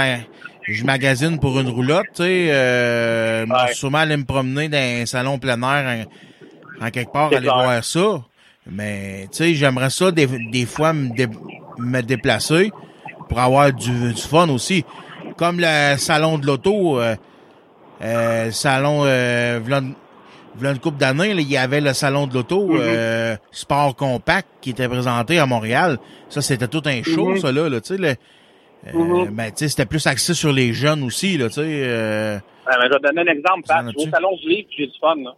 [0.64, 2.48] je magasine pour une roulotte, tu sais.
[2.52, 3.74] Euh, Ouais.
[3.74, 6.06] sûrement aller me promener dans un salon plein air
[6.82, 7.54] en, en quelque part, aller clair.
[7.56, 8.22] voir ça.
[8.70, 11.28] Mais tu sais, j'aimerais ça des, des fois me, dé-
[11.80, 12.72] me déplacer
[13.28, 14.86] pour avoir du, du fun aussi.
[15.38, 17.16] Comme le salon de l'auto, euh,
[18.04, 19.94] euh, salon euh, v'là une-
[20.56, 22.78] v'là une couple d'années, il y avait le salon de l'auto Mhm.
[22.80, 25.98] euh, Sport Compact qui était présenté à Montréal.
[26.30, 27.40] Ça, c'était tout un show, Mhm.
[27.40, 28.18] ça là, là tu sais.
[28.84, 29.36] Le- euh, Mhm.
[29.36, 31.62] ben, c'était plus axé sur les jeunes aussi, là, tu sais.
[31.64, 33.86] euh, Ouais, mais je vais te donner un exemple, Pat.
[33.86, 35.34] Je vais au salon du livre, puis j'ai du fun, là,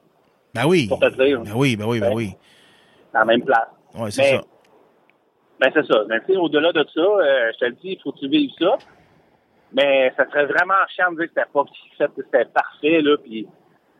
[0.54, 0.88] ben oui.
[0.88, 1.42] pour te dire.
[1.42, 2.32] Ben oui, ben oui, ben oui.
[3.14, 3.68] à la même place.
[3.96, 4.44] Ouais, c'est Mais- ça.
[5.60, 6.04] Ben, c'est ça.
[6.10, 8.28] Mais tu sais, au-delà de ça, euh, je te le dis, il faut que tu
[8.28, 8.78] vives ça.
[9.72, 11.64] Mais ça serait vraiment chiant de dire que c'était pas
[11.98, 13.48] fait, que c'était parfait, là, puis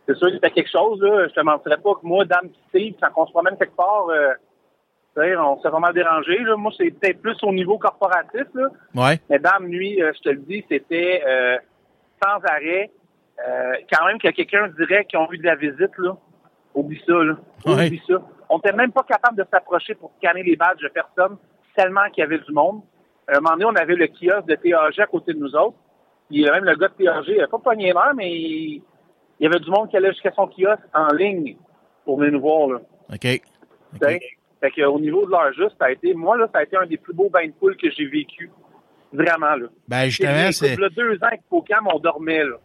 [0.08, 1.28] c'est sûr que c'était quelque chose, là.
[1.28, 4.34] Je te mentirais pas que moi, Dame Steve, quand on se promène quelque part, euh,
[5.18, 6.56] on s'est vraiment dérangé, là.
[6.56, 8.68] Moi, c'est peut-être plus au niveau corporatif, là.
[8.96, 9.20] Ouais.
[9.30, 11.58] Mais Dame, nuit, euh, je te le dis, c'était euh,
[12.24, 12.92] sans arrêt.
[13.48, 16.16] Euh, quand même que quelqu'un dirait qu'ils ont eu de la visite, là.
[16.74, 17.36] Oublie ça, là.
[17.66, 17.88] Ouais.
[17.88, 18.16] Oublie ça.
[18.50, 21.38] On n'était même pas capable de s'approcher pour scanner les badges de personne,
[21.76, 22.82] tellement qu'il y avait du monde.
[23.28, 25.78] À un moment donné, on avait le kiosque de TAG à côté de nous autres.
[26.30, 28.84] Puis euh, même le gars de TAG, il n'avait pas pogné l'heure, mais il,
[29.40, 31.56] il y avait du monde qui allait jusqu'à son kiosque en ligne
[32.06, 32.80] pour venir nous voir, là.
[33.14, 34.22] OK.
[34.64, 36.78] Fait que, au niveau de l'heure juste, ça a été, moi, là, ça a été
[36.78, 38.50] un des plus beaux bains de poule que j'ai vécu.
[39.12, 39.68] Vraiment, là.
[39.90, 40.78] Ben justement, c'est.
[40.78, 42.56] Deux ans avec Pocam, on dormait, là.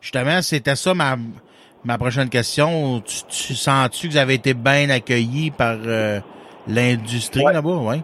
[0.00, 1.16] Justement, c'était ça ma,
[1.84, 3.00] ma prochaine question.
[3.00, 6.20] Tu, tu sens-tu que vous avez été bien accueillis par euh,
[6.68, 7.52] l'industrie Ouais.
[7.52, 7.78] là-bas?
[7.78, 8.00] Ouais.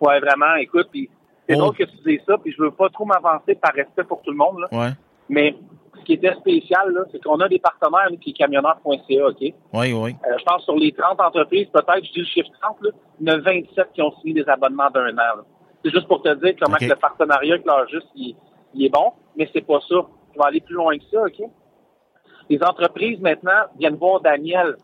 [0.00, 1.10] Ouais, vraiment, écoute, puis
[1.48, 1.58] c'est Oh.
[1.58, 4.30] drôle que tu dises ça, puis je veux pas trop m'avancer par respect pour tout
[4.30, 4.68] le monde, là.
[4.78, 4.90] Ouais.
[5.28, 5.56] Mais
[6.00, 9.36] ce qui était spécial, c'est qu'on a des partenaires, qui est camionneur.ca, OK?
[9.40, 10.16] Oui, oui.
[10.26, 12.90] Euh, je pense sur les 30 entreprises, peut-être, je dis le chiffre 30, là,
[13.20, 15.42] il y en a 27 qui ont signé des abonnements d'un an.
[15.84, 18.36] C'est juste pour te dire comment que le partenariat avec leur juste, il,
[18.74, 19.96] il est bon, mais c'est pas ça.
[20.34, 21.48] Je vais aller plus loin que ça, OK?
[22.48, 24.76] Les entreprises, maintenant, viennent voir Daniel.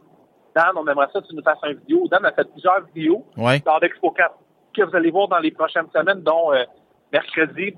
[0.55, 2.07] Dan, on aimerait ça que tu nous fasses une vidéo.
[2.11, 3.61] Dan a fait plusieurs vidéos Ouais.
[3.67, 4.35] lors d'Expo 4
[4.75, 6.65] que vous allez voir dans les prochaines semaines, dont euh,
[7.13, 7.75] mercredi,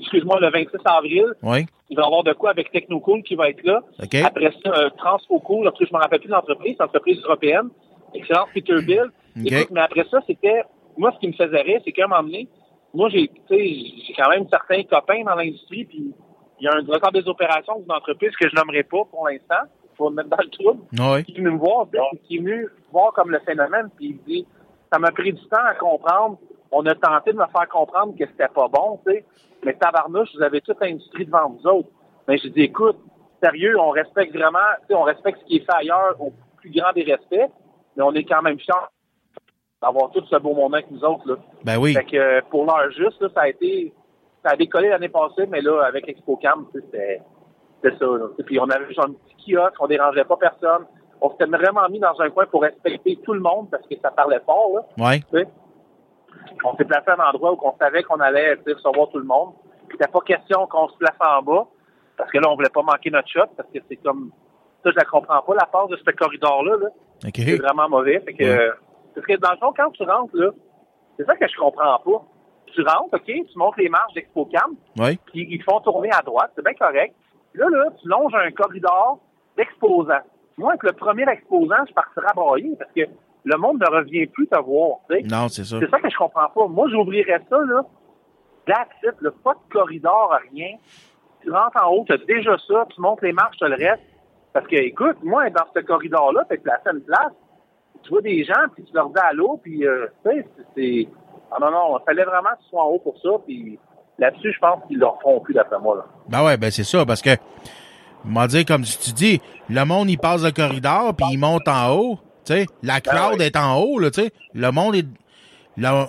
[0.00, 1.26] excuse-moi, le 26 avril.
[1.42, 1.66] Oui.
[1.90, 3.80] Il va y avoir de quoi avec Technocool qui va être là.
[4.24, 7.68] Après ça, euh, Transfoco, là, parce que je me rappelle plus de l'entreprise, entreprise européenne.
[8.14, 9.06] Excellent Peterbilt.
[9.38, 9.46] OK.
[9.52, 10.62] Écoute, mais après ça, c'était,
[10.96, 12.48] moi, ce qui me faisait rire, c'est qu'à un moment donné,
[12.94, 13.58] moi, j'ai, tu sais,
[14.06, 16.12] j'ai quand même certains copains dans l'industrie, puis
[16.60, 19.68] il y a un directeur des opérations d'une entreprise que je nommerai pas pour l'instant,
[19.96, 21.24] pour me mettre dans le trouble, Oui.
[21.24, 21.86] qui est venu me voir,
[22.26, 24.46] qui est venu voir comme le phénomène, puis il dit,
[24.92, 26.38] ça m'a pris du temps à comprendre.
[26.70, 29.24] On a tenté de me faire comprendre que c'était pas bon, tu sais.
[29.64, 31.88] Mais tabarnouche, vous avez toute l'industrie devant vous autres.
[32.26, 32.98] Mais j'ai dit, écoute,
[33.42, 36.70] sérieux, on respecte vraiment, tu sais, on respecte ce qui est fait ailleurs au plus
[36.70, 37.50] grand des respects,
[37.96, 38.74] mais on est quand même fiers
[39.82, 41.36] d'avoir tout ce beau moment avec nous autres, là.
[41.64, 41.94] Ben oui.
[41.94, 43.92] Fait que pour l'heure juste, là, ça a été,
[44.44, 47.22] ça a décollé l'année passée, mais là, avec ExpoCam, tu sais, c'était,
[47.76, 48.26] c'était ça, là.
[48.38, 50.84] Et puis on avait genre un petit kiosque, on dérangeait pas personne.
[51.20, 54.10] On s'était vraiment mis dans un coin pour respecter tout le monde parce que ça
[54.10, 55.04] parlait fort, là.
[55.04, 55.44] Ouais.
[56.64, 59.54] On s'est placé à un endroit où on savait qu'on allait recevoir tout le monde.
[59.90, 61.66] C'était pas question qu'on se place en bas,
[62.16, 64.30] parce que là, on voulait pas manquer notre shot, parce que c'est comme
[64.84, 66.76] ça, je la comprends pas, la part de ce corridor-là.
[66.76, 66.88] Là.
[67.34, 68.20] C'est vraiment mauvais.
[68.20, 68.70] Fait que, Ouais.
[69.14, 70.50] parce que dans le fond, quand tu rentres, là,
[71.16, 72.22] c'est ça que je comprends pas.
[72.74, 75.18] Tu rentres, OK, tu montes les marches d'ExpoCam, Oui.
[75.26, 77.14] puis ils te font tourner à droite, c'est bien correct.
[77.52, 79.18] Puis là, là, tu longes un corridor
[79.56, 80.22] d'exposants.
[80.58, 83.02] Moi, avec le premier exposant, je partirais à brailler parce que
[83.44, 84.98] le monde ne revient plus te voir.
[85.08, 85.22] tu sais.
[85.22, 85.78] Non, c'est ça.
[85.80, 86.66] C'est ça que je comprends pas.
[86.66, 87.82] Moi, j'ouvrirais ça, là.
[88.66, 89.30] That's it, là.
[89.42, 90.76] Pas de corridor, rien.
[91.42, 94.02] Tu rentres en haut, tu as déjà ça, tu montes les marches, tu le reste.
[94.52, 97.32] Parce que, écoute, moi, dans ce corridor-là, t'es placé à une place,
[98.02, 101.08] tu vois des gens, puis tu leur dis allô, puis, euh, tu sais, c'est...
[101.50, 103.78] Ah non, non, il fallait vraiment qu'ils soient en haut pour ça, puis
[104.18, 106.04] là-dessus, je pense qu'ils leur feront plus, d'après moi, là.
[106.28, 107.30] Ben ouais, ben c'est ça, parce que,
[108.24, 111.94] m'a dit, comme tu dis, le monde, il passe le corridor, puis il monte en
[111.94, 113.46] haut, tu sais, la crowd ouais.
[113.46, 115.06] est en haut, là, tu sais, le monde est,
[115.76, 116.04] le,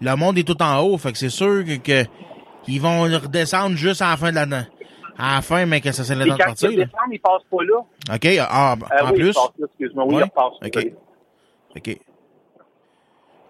[0.00, 2.08] le monde est tout en haut, fait que c'est sûr que, que
[2.68, 4.46] ils vont redescendre juste à la fin de la,
[5.18, 7.42] à la fin, mais que ça c'est temps de quand partir, ils descendent, ils passent
[7.50, 8.14] pas là.
[8.14, 10.22] OK, ah, Euh, en oui, plus, ils passent excuse-moi, oui, Ouais.
[10.22, 10.66] ils repassent.
[10.66, 10.92] OK.
[11.76, 11.98] OK.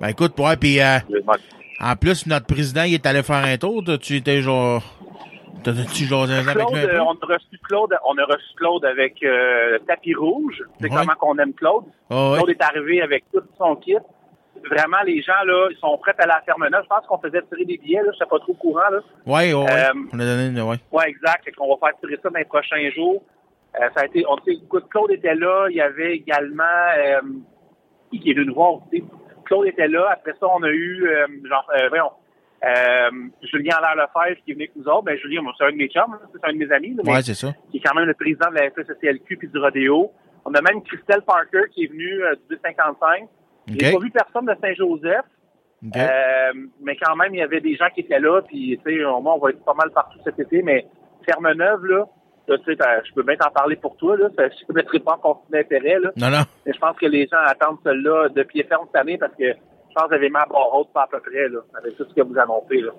[0.00, 0.98] Ben écoute, ouais, puis euh,
[1.80, 4.82] en plus, notre président, il est allé faire un tour, tu étais genre,
[5.62, 9.78] t'as-tu jasé avec Claude, euh, on a reçu Claude, on a reçu Claude avec euh,
[9.86, 10.62] tapis rouge.
[10.80, 10.96] C'est Ouais.
[10.96, 11.84] comment qu'on aime Claude?
[12.10, 12.36] Ah ouais.
[12.38, 13.96] Claude est arrivé avec tout son kit.
[14.68, 16.82] Vraiment, les gens là, ils sont prêts à la ferme neuve.
[16.82, 18.02] Je pense qu'on faisait tirer des billets.
[18.02, 18.90] Là, je sais pas trop au courant.
[18.90, 18.98] Là.
[19.24, 19.66] Ouais, ouais.
[19.70, 20.76] Euh, on a donné, une- ouais.
[20.92, 21.44] Ouais, exact.
[21.44, 23.22] Fait qu'on va faire tirer ça dans les prochains jours.
[23.80, 25.68] Euh, ça a été, on sait, écoute, Claude était là.
[25.70, 26.64] Il y avait également
[28.10, 29.04] qui qui est venu nous voir aussi.
[29.46, 30.08] Claude était là.
[30.12, 31.06] Après ça, on a eu
[31.48, 32.10] genre, voyons,
[32.64, 33.10] euh,
[33.42, 35.02] Julien Allaire Lefebvre qui est venu avec nous autres.
[35.04, 36.94] Ben Julien, c'est un de mes chums, c'est un de mes amis.
[36.94, 37.52] là, mais Ouais, c'est ça.
[37.70, 40.12] qui est quand même le président de la FSCLQ puis du Rodéo.
[40.44, 43.28] On a même Christelle Parker qui est venue euh, du 255.
[43.68, 45.24] J'ai pas vu personne de Saint-Joseph,
[45.86, 45.96] OK.
[45.96, 46.52] euh,
[46.82, 49.20] mais quand même, il y avait des gens qui étaient là, puis tu sais, au
[49.20, 50.86] moins, on va être pas mal partout cet été, mais
[51.26, 52.04] Ferme-Neuve, là,
[52.48, 54.74] là, tu sais, t'as- je peux bien t'en parler pour toi, là, ça, je ne
[54.74, 56.42] mettrai pas en conflit d'intérêt, là, Non, non.
[56.66, 59.54] mais je pense que les gens attendent cela de pied ferme cette année parce que
[59.90, 62.04] je pense que vous avez mis à haute pas à peu près, là, avec tout
[62.08, 62.92] ce que vous annoncez, là.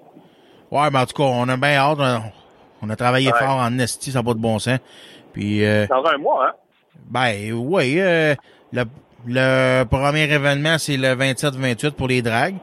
[0.72, 1.98] Ouais, mais en tout cas, on a bien hâte.
[2.00, 3.40] On, on a travaillé Ouais.
[3.40, 4.80] fort en esti, ça n'a pas de bon sens.
[5.34, 6.52] Puis, euh, Dans un mois, hein?
[7.10, 8.36] ben, oui, euh,
[8.74, 8.84] le,
[9.28, 12.56] le premier événement, c'est le 27-28 pour les dragues.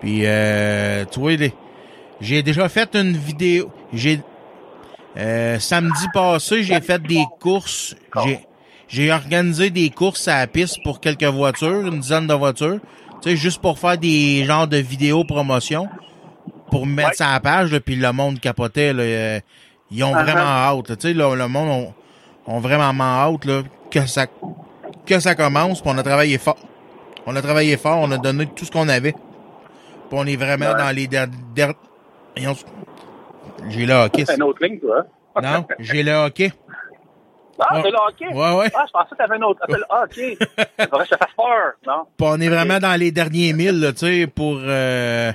[0.00, 1.32] Puis, euh, tu vois,
[2.20, 3.70] j'ai déjà fait une vidéo.
[3.92, 4.20] J'ai
[5.16, 7.94] euh, samedi passé, j'ai fait des courses.
[8.24, 8.40] J'ai
[8.88, 12.78] j'ai organisé des courses à la piste pour quelques voitures, une dizaine de voitures.
[13.22, 15.88] Tu sais, juste pour faire des genres de vidéos promotion
[16.70, 17.14] pour mettre Ouais.
[17.14, 18.92] ça à la page, là, puis le monde capotait.
[18.92, 19.40] Là, euh,
[19.90, 20.22] ils ont Uh-huh.
[20.22, 20.98] vraiment hâte.
[20.98, 21.94] Tu sais, là, le monde ont,
[22.46, 24.26] ont vraiment hâte là, que ça
[25.06, 25.80] que ça commence.
[25.80, 26.58] Puis on a travaillé fort.
[27.26, 27.98] On a travaillé fort.
[28.00, 29.12] On a donné tout ce qu'on avait.
[29.12, 29.20] Puis
[30.12, 30.78] on est vraiment Ouais.
[30.78, 31.32] dans les derniers...
[33.68, 34.24] J'ai le hockey.
[34.26, 35.04] C'est une autre ligne, toi,
[35.36, 35.40] hein?
[35.42, 36.52] Non, j'ai le hockey.
[37.58, 38.28] Ah, c'est le hockey?
[38.34, 38.70] Ouais, ouais.
[38.74, 39.60] Ah, je pensais que t'avais une autre.
[39.62, 40.16] Ah, c'est le ah, OK.
[40.16, 42.06] Il faudrait que je te fasse peur, non?
[42.20, 45.32] On est vraiment dans les derniers milles, là, tu sais, pour euh,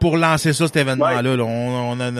[0.00, 1.22] pour lancer ça, cet événement-là.
[1.36, 1.44] là.
[1.44, 2.10] On, on a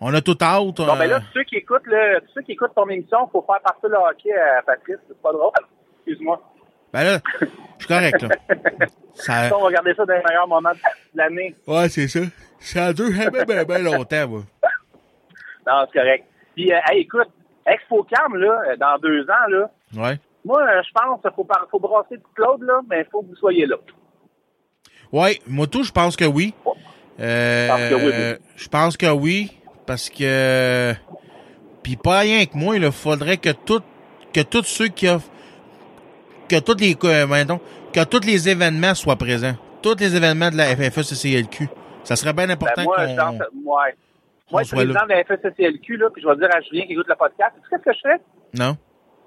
[0.00, 0.76] on a tout out.
[0.76, 3.42] Bon, euh, ben là, tous ceux qui écoutent, le, ceux qui écoutent ton émission, faut
[3.42, 4.98] faire partir le hockey à Patrice.
[5.08, 5.50] C'est pas drôle.
[6.06, 6.40] Excuse-moi.
[6.92, 7.46] ben là, je
[7.78, 8.28] suis correct, là.
[9.14, 10.78] Ça, Ça, on va regarder ça dans les meilleurs moments de
[11.16, 11.52] l'année.
[11.66, 12.20] ouais, c'est ça.
[12.60, 14.42] Ça dure ben, ben, ben longtemps, moi.
[15.66, 16.24] Non, c'est correct.
[16.58, 17.28] Puis, euh, hey, écoute,
[17.64, 20.18] ExpoCam, là, euh, dans deux ans, là, Ouais.
[20.44, 23.28] moi, euh, je pense qu'il faut, faut brasser du Claude, là, mais il faut que
[23.28, 23.76] vous soyez là.
[25.12, 26.52] Ouais, moi tout, je pense que oui.
[27.20, 28.36] Euh, pense que oui, oui.
[28.56, 29.56] je pense que oui,
[29.86, 30.92] parce que
[31.84, 33.82] puis pas rien que moi, il faudrait que tout
[34.32, 35.30] que tous ceux qui offrent
[36.48, 36.96] que tous les
[37.26, 37.60] mettons,
[37.92, 39.54] que tous les événements soient présents.
[39.80, 41.68] Tous les événements de la FFECCLQ.
[42.02, 43.94] Ça serait bien important Ben, moi, qu'on je pense, ouais.
[44.50, 46.92] Moi, le soit président de la FSCLQ, là, puis je vais dire à Julien qui
[46.92, 48.20] écoute le podcast, tu sais qu'est-ce que je fais?
[48.58, 48.76] Non.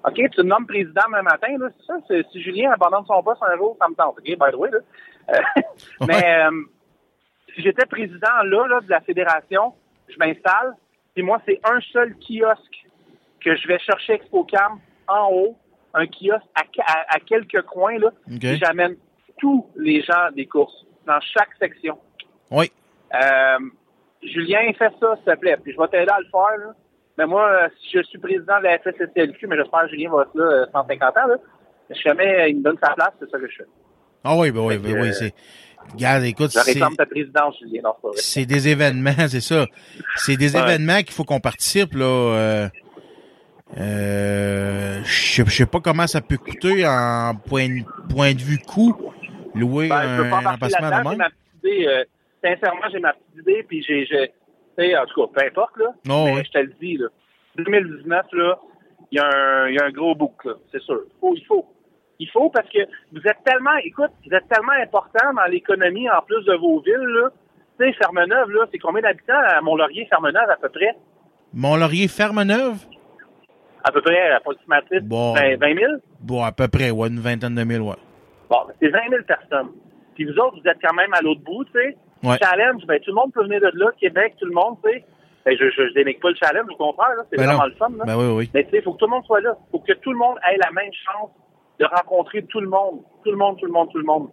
[0.04, 2.22] OK, tu te nommes président demain matin, là, c'est ça?
[2.32, 4.18] Si Julien abandonne son poste un jour, ça me tente.
[4.18, 4.78] OK, by the way, là.
[5.30, 5.62] Euh,
[6.08, 6.50] Mais euh,
[7.54, 9.74] si j'étais président là, là, de la fédération,
[10.08, 10.74] je m'installe,
[11.14, 12.86] puis moi, c'est un seul kiosque
[13.40, 15.56] que je vais chercher ExpoCam en haut,
[15.94, 18.38] un kiosque à, à- à quelques coins, là, OK.
[18.40, 18.96] puis j'amène
[19.38, 21.98] tous les gens des courses dans chaque section.
[22.50, 22.72] Oui.
[23.14, 23.58] Euh,
[24.22, 25.56] Julien, fais ça, s'il te plaît.
[25.62, 26.58] Puis je vais t'aider à le faire.
[26.66, 26.72] Là.
[27.18, 30.34] Mais moi, euh, je suis président de la FSCLQ, mais j'espère que Julien va être
[30.34, 31.34] là euh, 150 ans, là.
[31.94, 33.66] Si jamais euh, il me donne sa place, c'est ça que je fais.
[34.24, 35.34] Ah oui, ben oui, ben oui, euh, c'est
[35.92, 37.82] Regarde, écoute, c'est ta présidence, Julien.
[37.84, 39.66] Non, c'est des événements, c'est ça.
[40.16, 40.62] C'est des Ouais.
[40.62, 42.04] événements qu'il faut qu'on participe là.
[42.04, 42.68] Euh,
[43.78, 48.94] euh, je sais- pas comment ça peut coûter en point, de- point de vue coût
[49.54, 51.86] louer Ben, un embarquer emplacement de ma petite idée.
[51.88, 52.04] euh,
[52.44, 54.28] sincèrement, j'ai ma petite idée, puis j'ai, j'ai
[54.78, 55.86] tu sais, en tout cas, peu importe, là.
[56.08, 56.42] Oh, mais oui.
[56.46, 57.08] je te le dis, là.
[57.56, 58.58] 2019, là,
[59.10, 60.54] il y, a un- il y a un gros bouc, là.
[60.70, 61.00] C'est sûr.
[61.06, 61.66] Il faut, il faut.
[62.18, 62.78] Il faut parce que
[63.12, 66.94] vous êtes tellement, écoute, vous êtes tellement important dans l'économie en plus de vos villes,
[66.96, 67.30] là.
[67.80, 70.94] Tu sais, Fermeneuve, là, c'est combien d'habitants à Mont-Laurier, Fermeneuve, à peu près?
[71.54, 72.86] Mont-Laurier Ferme-Neuve?
[73.84, 75.34] À peu près, approximatif, Bon.
[75.34, 75.92] 20, 20 000?
[76.20, 77.96] Bon, à peu près, ouais, une vingtaine de mille, ouais.
[78.48, 79.72] Bon, c'est 20 000 personnes.
[80.14, 81.96] Puis vous autres, vous êtes quand même à l'autre bout, tu sais.
[82.22, 82.36] Ouais.
[82.42, 85.04] Challenge, ben, tout le monde peut venir de là, Québec, tout le monde, tu sais.
[85.44, 87.24] Ben, je, je, je dénigre pas le challenge, au contraire, là.
[87.30, 87.66] C'est Ben vraiment non.
[87.66, 88.04] le fun, là.
[88.06, 88.50] Ben oui, oui.
[88.54, 89.56] Mais tu sais, il faut que tout le monde soit là.
[89.58, 91.30] Il faut que tout le monde ait la même chance
[91.80, 93.00] de rencontrer tout le monde.
[93.24, 94.28] Tout le monde, tout le monde, tout le monde.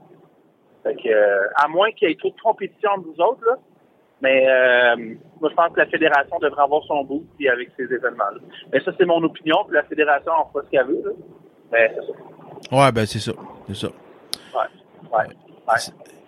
[0.83, 3.55] Fait que, euh, à moins qu'il y ait trop de compétition entre vous autres, là.
[4.21, 4.95] Mais euh,
[5.39, 8.39] moi, je pense que la fédération devrait avoir son bout puis avec ces événements-là.
[8.71, 9.63] Mais ça, c'est mon opinion.
[9.65, 11.01] Puis la fédération en fera ce qu'elle veut.
[11.05, 11.11] Là.
[11.71, 12.75] Mais c'est ça.
[12.75, 13.31] Ouais, ben c'est ça.
[13.67, 13.87] C'est ça.
[13.87, 14.65] Ouais.
[15.11, 15.25] Ouais.
[15.25, 16.18] ouais.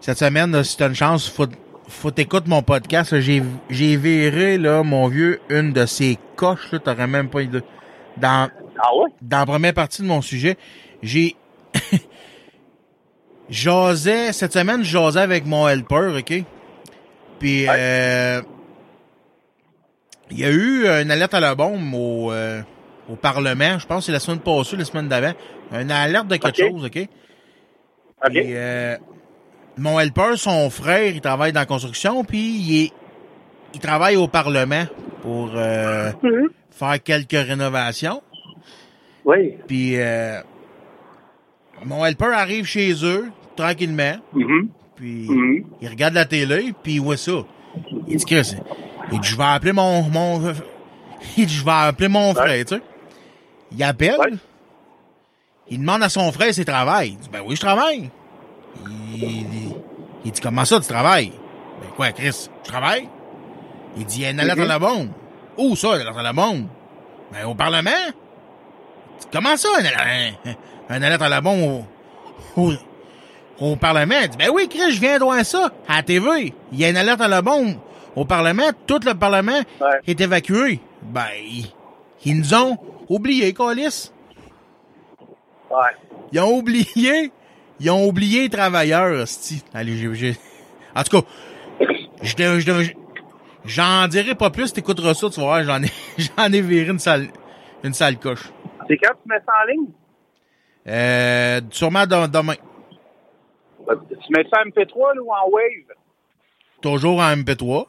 [0.00, 1.46] Cette semaine, là, si t'as une chance, faut,
[1.88, 3.18] faut t'écouter mon podcast.
[3.20, 7.62] J'ai, j'ai viré, là, mon vieux, une de ces coches, là, t'aurais même pas idée.
[8.16, 9.10] Dans, Ah ouais?
[9.22, 10.56] dans la première partie de mon sujet,
[11.02, 11.36] j'ai,
[13.48, 16.44] j'osais, cette semaine, je jasais avec mon helper, ok?
[17.38, 18.42] Puis, euh,
[20.30, 22.62] il y a eu une alerte à la bombe au, euh,
[23.08, 25.32] au Parlement, je pense que c'est la semaine passée, la semaine d'avant.
[25.72, 26.98] Une alerte de quelque chose, ok?
[26.98, 27.08] OK.
[28.30, 28.96] Puis, euh,
[29.78, 32.92] mon helper, son frère, il travaille dans la construction, puis il, est,
[33.74, 34.84] il travaille au Parlement
[35.22, 36.48] pour euh, Mhm.
[36.70, 38.22] faire quelques rénovations.
[39.24, 39.54] Oui.
[39.66, 40.40] Puis, euh,
[41.84, 44.68] mon helper arrive chez eux, tranquillement, Mhm.
[44.96, 45.64] puis Mhm.
[45.80, 47.44] il regarde la télé, puis il voit ça.
[48.06, 48.54] Il dit, Chris,
[49.12, 50.40] il dit, je vais appeler mon, mon,
[51.36, 52.82] il dit, je vais appeler mon frère, tu sais.
[53.70, 54.32] Il appelle, Ouais.
[55.68, 57.10] il demande à son frère s'il travaille.
[57.10, 58.10] Il dit, ben oui, je travaille.
[58.86, 59.74] Il, il-
[60.24, 61.32] il dit, comment ça, tu travailles?
[61.80, 63.08] Ben quoi, Chris, je travaille?
[63.96, 65.08] Il dit, il y a une alerte à la bombe.
[65.56, 66.66] Où ça, une alerte à la bombe?
[67.32, 67.90] Ben, au Parlement.
[68.06, 71.84] Il dit, Comment ça, une alerte, à la bombe
[72.56, 72.72] au, au,
[73.60, 74.14] au Parlement?
[74.22, 76.52] Il dit, ben oui, Chris, je viens de voir ça à la TV.
[76.72, 77.74] Il y a une alerte à la bombe
[78.16, 78.70] au Parlement.
[78.86, 80.00] Tout le Parlement Ouais.
[80.06, 80.80] est évacué.
[81.02, 81.66] Ben, ils,
[82.24, 82.76] ils nous ont
[83.08, 84.10] oublié, Colis.
[85.70, 85.76] Ouais.
[86.32, 87.30] Ils ont oublié.
[87.80, 89.24] Ils ont oublié les travailleurs.
[89.74, 90.36] Allez, j'ai, j'ai-
[90.94, 91.26] En tout cas,
[92.22, 92.92] je
[93.64, 96.98] j'en dirai pas plus, t'écouteras ça, tu vas voir, j'en ai, j'en ai viré une
[96.98, 97.28] sale,
[97.84, 98.50] une sale coche.
[98.88, 99.86] C'est quand tu mets ça en ligne?
[100.86, 102.54] Euh, sûrement de- demain.
[103.86, 105.96] Ben, Tu mets ça en MP3 là, ou en Wave?
[106.80, 107.86] Toujours en MP3.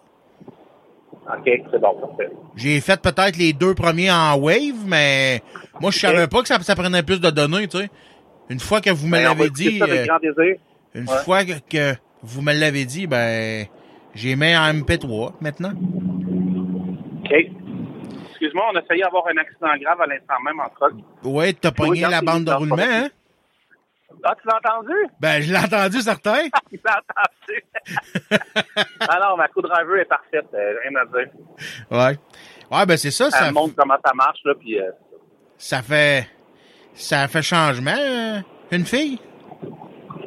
[1.31, 2.29] OK, c'est bon, parfait.
[2.55, 5.41] J'ai fait peut-être les deux premiers en Wave, mais
[5.79, 7.89] moi, je savais pas que ça, ça prenait plus de données, tu sais.
[8.49, 10.55] Une fois que vous me Ben, l'avez dit, ça avec euh, grand désir.
[10.95, 11.17] une Ouais.
[11.23, 11.93] fois que,
[12.23, 13.65] vous me l'avez dit, ben,
[14.15, 15.71] j'ai mis en MP3 maintenant.
[17.23, 17.31] OK.
[18.31, 20.93] Excuse-moi, on a failli avoir un accident grave à l'instant même en truck.
[21.23, 23.09] Ouais, t'as pogné la bande de roulement, hein?
[24.23, 24.93] Ah, tu l'as entendu?
[25.19, 26.41] Ben, je l'ai entendu, certain.
[26.71, 27.63] Il l'a entendu.
[29.21, 30.45] non, ma co-driver est parfaite.
[30.53, 31.31] euh, rien à dire.
[31.91, 32.17] Ouais.
[32.77, 34.79] Ouais, ben, c'est ça, ça, Elle montre comment ça marche, là, puis...
[34.79, 34.89] euh,
[35.57, 36.27] ça fait,
[36.93, 38.39] ça fait changement, euh,
[38.71, 39.19] une fille?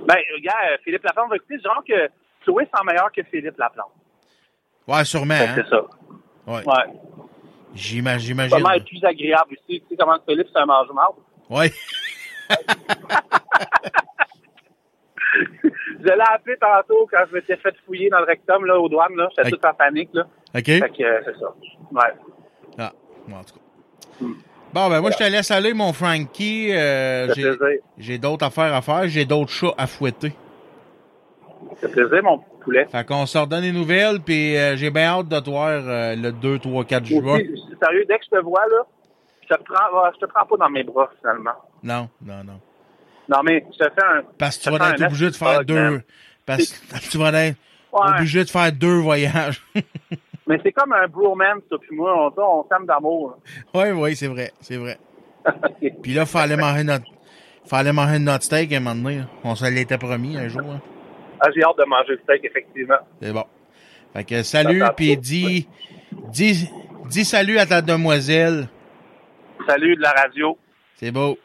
[0.07, 1.59] Ben, regarde, Philippe Laplante va écouter.
[1.61, 2.09] Genre que
[2.45, 3.93] Chloé sent meilleur que Philippe Laplante.
[4.89, 5.55] Ouais, sûrement, que hein?
[5.57, 5.81] C'est ça.
[6.47, 6.65] Ouais.
[6.67, 6.93] Ouais.
[7.75, 8.57] J'ima- J'imagine.
[8.59, 9.81] Comment être plus agréable aussi.
[9.81, 11.15] Tu sais comment Philippe, c'est un mange-marde.
[11.49, 11.71] Ouais.
[16.01, 19.15] Je l'ai appelé tantôt quand je m'étais fait fouiller dans le rectum, là, aux douanes,
[19.17, 19.29] là.
[19.37, 19.61] J'étais Ok.
[19.61, 20.25] tout en panique, là.
[20.55, 20.65] OK.
[20.65, 21.47] Fait que, euh, c'est ça.
[21.93, 22.13] Ouais.
[22.79, 22.93] Ah,
[23.29, 24.27] bon, en tout cas.
[24.73, 26.71] Bon, ben, moi, je te laisse aller, mon Frankie.
[26.73, 27.33] Euh,
[27.99, 29.07] j'ai- d'autres affaires à faire.
[29.09, 30.33] J'ai d'autres chats à fouetter.
[31.81, 32.87] Ça plaisir, mon poulet.
[32.91, 36.15] Fait qu'on se redonne des nouvelles, puis euh, j'ai bien hâte de te voir euh,
[36.17, 37.39] le 2, 3, 4 juin.
[37.39, 38.83] Sérieux, dès que je te vois, là,
[39.43, 41.53] je te prends, je te prends pas dans mes bras, finalement.
[41.83, 42.61] Non, non, non.
[43.29, 44.23] Non, mais je te fais un...
[44.39, 46.03] Parce que tu vas être obligé de faire deux.
[46.47, 47.57] Parce que tu vas être
[47.93, 49.63] obligé de faire deux voyages.
[50.47, 53.37] Mais c'est comme un bromance, ça, puis moi, on, on s'aime d'amour.
[53.75, 54.99] oui, oui, c'est vrai, c'est vrai.
[56.03, 57.05] Puis là, fallait manger notre.
[57.65, 59.19] Fallait manger notre steak à un moment donné.
[59.19, 59.25] là.
[59.45, 60.63] On se l'était promis un jour.
[60.63, 60.81] hein.
[61.41, 62.97] ah, j'ai hâte de manger le steak, effectivement.
[63.21, 63.45] C'est bon.
[64.13, 65.69] Fait que salut, puis dis,
[66.31, 66.69] dis,
[67.09, 68.69] dis salut à ta demoiselle.
[69.67, 70.59] Salut de la radio.
[70.97, 71.39] C'est beau.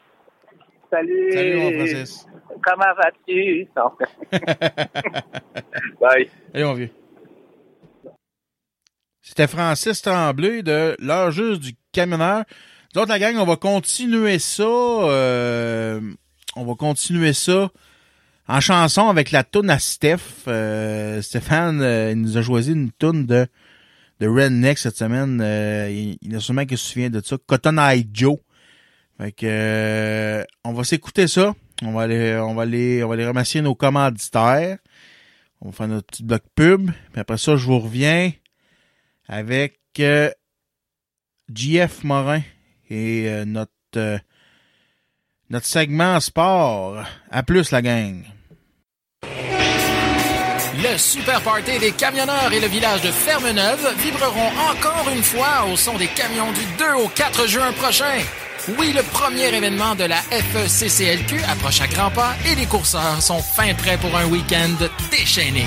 [0.90, 1.32] Salut.
[1.32, 2.26] Salut, mon Francis.
[2.62, 3.68] Comment vas-tu?
[6.00, 6.28] Bye.
[6.54, 6.90] Allez, mon vieux.
[9.28, 12.44] C'était Francis Tremblay de l'heure juste du camionneur.
[12.94, 14.62] Nous autres, la gang, on va continuer ça.
[14.62, 16.00] euh,
[16.56, 17.70] on va continuer ça
[18.48, 20.46] en chanson avec la toune à Steph.
[20.48, 23.46] Euh, Stéphane, euh, il nous a choisi une toune de,
[24.20, 25.42] de Redneck cette semaine.
[25.42, 27.36] Euh, il, il a sûrement qui se souvient de ça.
[27.46, 28.38] Cotton Eye Joe.
[29.18, 31.54] Fait que, on va s'écouter ça.
[31.82, 34.78] On va aller, on va aller, on va aller remercier nos commanditaires.
[35.60, 36.90] On va faire notre petit bloc pub.
[37.12, 38.32] Puis après ça, je vous reviens
[39.28, 40.30] avec euh,
[41.54, 42.42] JF Morin
[42.90, 44.18] et euh, notre euh,
[45.50, 47.02] notre segment sport.
[47.30, 48.22] À plus la gang.
[50.80, 55.76] Le Super Party des camionneurs et le village de Fermeneuve vibreront encore une fois au
[55.76, 58.18] son des camions du 2 au 4 juin prochain.
[58.78, 63.42] Oui, le premier événement de la FECCLQ approche à grands pas et les courseurs sont
[63.42, 65.64] fin prêts pour un week-end déchaîné.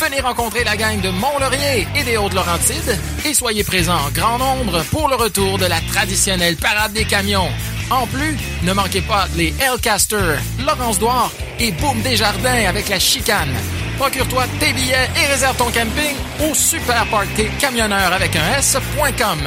[0.00, 4.82] Venez rencontrer la gang de Mont-Laurier et des Hautes-Laurentides et soyez présents en grand nombre
[4.90, 7.48] pour le retour de la traditionnelle parade des camions.
[7.90, 13.54] En plus, ne manquez pas les Hellcaster, Laurence Douard et Boom Desjardins avec la chicane.
[13.98, 16.14] Procure-toi tes billets et réserve ton camping
[16.48, 19.40] au Super Party Camionneur avec un S.com.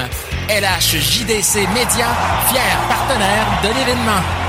[0.49, 2.07] LHJDC Média,
[2.49, 4.40] fier partenaire de l'événement.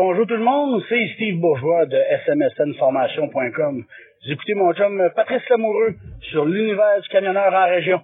[0.00, 3.84] Bonjour tout le monde, c'est Steve Bourgeois de smsnformation.com.
[4.24, 5.94] Vous écoutez mon chum Patrice Lamoureux
[6.30, 8.00] sur l'univers du camionneur en région.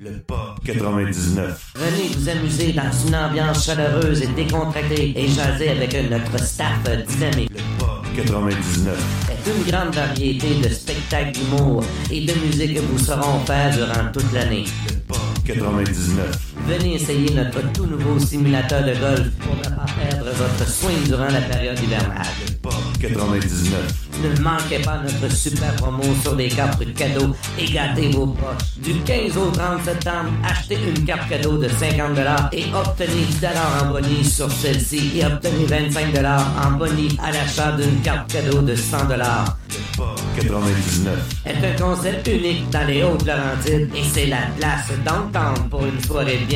[0.00, 1.74] Le Pop 99.
[1.76, 7.50] Venez vous amuser dans une ambiance chaleureuse et décontractée et jaser avec notre staff dynamique.
[7.50, 8.98] Le Pop 99.
[9.28, 14.10] C'est une grande variété de spectacles d'humour et de musique que vous saurons faire durant
[14.12, 14.64] toute l'année.
[14.88, 16.55] Le Pop 99.
[16.66, 21.28] Venez essayer notre tout nouveau simulateur de golf pour ne pas perdre votre swing durant
[21.28, 22.26] la période hivernale.
[22.44, 24.06] Le Pop 99.
[24.22, 28.78] Ne manquez pas notre super promo sur des cartes cadeaux et gâtez vos poches.
[28.78, 32.18] Du 15 au 30 septembre, achetez une carte cadeau de 50
[32.52, 33.46] et obtenez 10
[33.82, 38.74] en bonus sur celle-ci et obtenez 25 en bonus à l'achat d'une carte cadeau de
[38.74, 41.36] 100 Le Pop 99.
[41.44, 46.40] C'est un concept unique dans les Hautes-Laurentides et c'est la place d'entendre pour une soirée
[46.48, 46.55] bien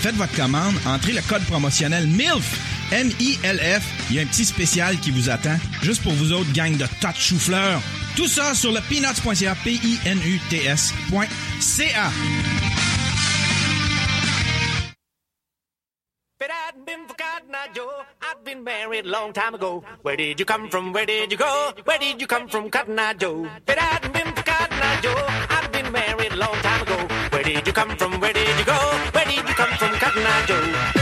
[0.00, 2.58] Faites votre commande, entrez le code promotionnel MILF.
[2.92, 3.82] M-I-L-F.
[4.10, 6.86] Il y a un petit spécial qui vous attend, juste pour vous autres, gang de
[7.00, 7.80] tas de chou-fleurs.
[8.16, 10.90] Tout ça sur le peanuts.ca, P-I-N-U-T-S.ca.
[18.42, 19.84] Been married long time ago.
[20.02, 20.92] Where did you come from?
[20.92, 21.72] Where did you go?
[21.84, 23.44] Where did you come from, Cotton Eye Joe?
[23.44, 26.96] If it hadn't been for Cotton Eye Joe, I'd been married long time ago.
[27.30, 28.18] Where did you come from?
[28.18, 28.78] Where did you go?
[29.12, 29.79] Where did you come from,
[30.46, 30.99] Cotton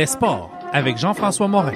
[0.00, 1.74] Les sports avec Jean-François Morin.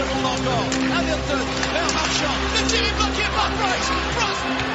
[0.00, 0.68] Secondes encore.
[0.98, 2.36] Averton vers Marchand.
[2.54, 3.90] Le tir est bloqué par Price.
[4.16, 4.69] Price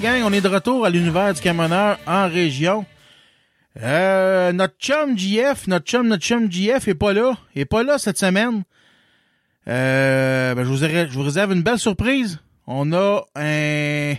[0.00, 2.84] gang, on est de retour à l'univers du camionneur en région.
[3.80, 7.34] Euh, notre chum JF, notre chum, notre chum JF est pas là.
[7.54, 8.64] Est pas là cette semaine.
[9.68, 12.40] Euh, ben, je, vous réserve une belle surprise.
[12.66, 14.14] On a un,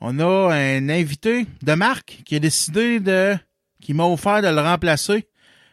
[0.00, 3.36] on a un invité de marque qui a décidé de,
[3.82, 5.28] qui m'a offert de le remplacer.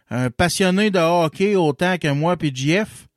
[0.10, 3.08] Un passionné de hockey autant que moi puis JF.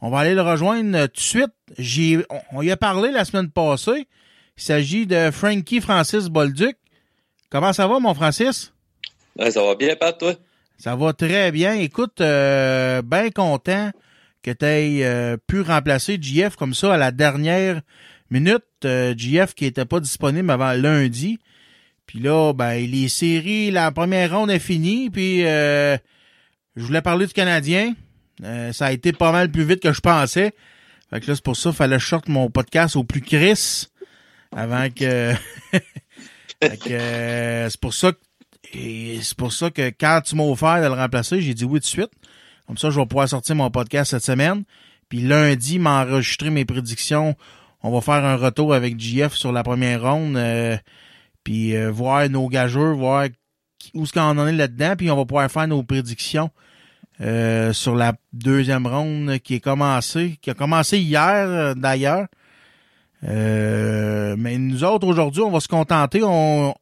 [0.00, 2.24] On va aller le rejoindre tout de suite.
[2.30, 4.08] On, on y a parlé la semaine passée.
[4.56, 6.76] Il s'agit de Frankie Francis Bolduc.
[7.50, 8.72] Comment ça va, mon Francis?
[9.38, 10.34] Ouais, ça va bien, Pat, toi?
[10.78, 11.74] Ça va très bien.
[11.74, 13.90] Écoute, euh, bien content
[14.42, 17.82] que tu aies pu remplacer JF comme ça à la dernière
[18.32, 18.64] minute.
[18.84, 21.38] Euh, JF qui était pas disponible avant lundi.
[22.06, 25.10] Puis là, ben, les séries, la première ronde est finie.
[25.10, 25.96] Puis euh,
[26.74, 27.94] je voulais parler du Canadien.
[28.42, 30.52] Euh, ça a été pas mal plus vite que je pensais.
[31.10, 33.20] Fait que là, c'est pour ça qu'il fallait que je sorte mon podcast au plus
[33.20, 33.88] Chris
[34.54, 35.34] avant que.
[36.64, 38.18] Euh, c'est pour ça que
[38.72, 41.84] c'est pour ça que quand tu m'as offert de le remplacer, j'ai dit oui tout
[41.84, 42.10] de suite.
[42.66, 44.62] Comme ça, je vais pouvoir sortir mon podcast cette semaine.
[45.08, 47.36] Puis lundi, m'enregistrer mes prédictions.
[47.82, 50.36] On va faire un retour avec JF sur la première ronde.
[50.36, 50.76] euh,
[51.44, 53.26] puis euh, voir nos gageurs, voir
[53.94, 54.94] où ce qu'on en est là-dedans.
[54.96, 56.50] Puis on va pouvoir faire nos prédictions
[57.20, 62.26] euh, sur la deuxième ronde qui est commencée, qui a commencé hier euh, d'ailleurs.
[63.24, 66.22] Euh, mais nous autres, aujourd'hui, on va se contenter.
[66.24, 66.74] On,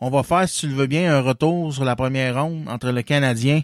[0.00, 2.90] on va faire, si tu le veux bien, un retour sur la première ronde entre
[2.90, 3.62] le Canadien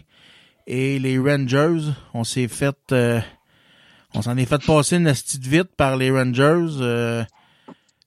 [0.65, 1.91] et les Rangers.
[2.13, 2.75] On s'est fait...
[2.91, 3.19] euh,
[4.15, 6.77] on s'en est fait passer une petite vite par les Rangers.
[6.79, 7.23] Euh,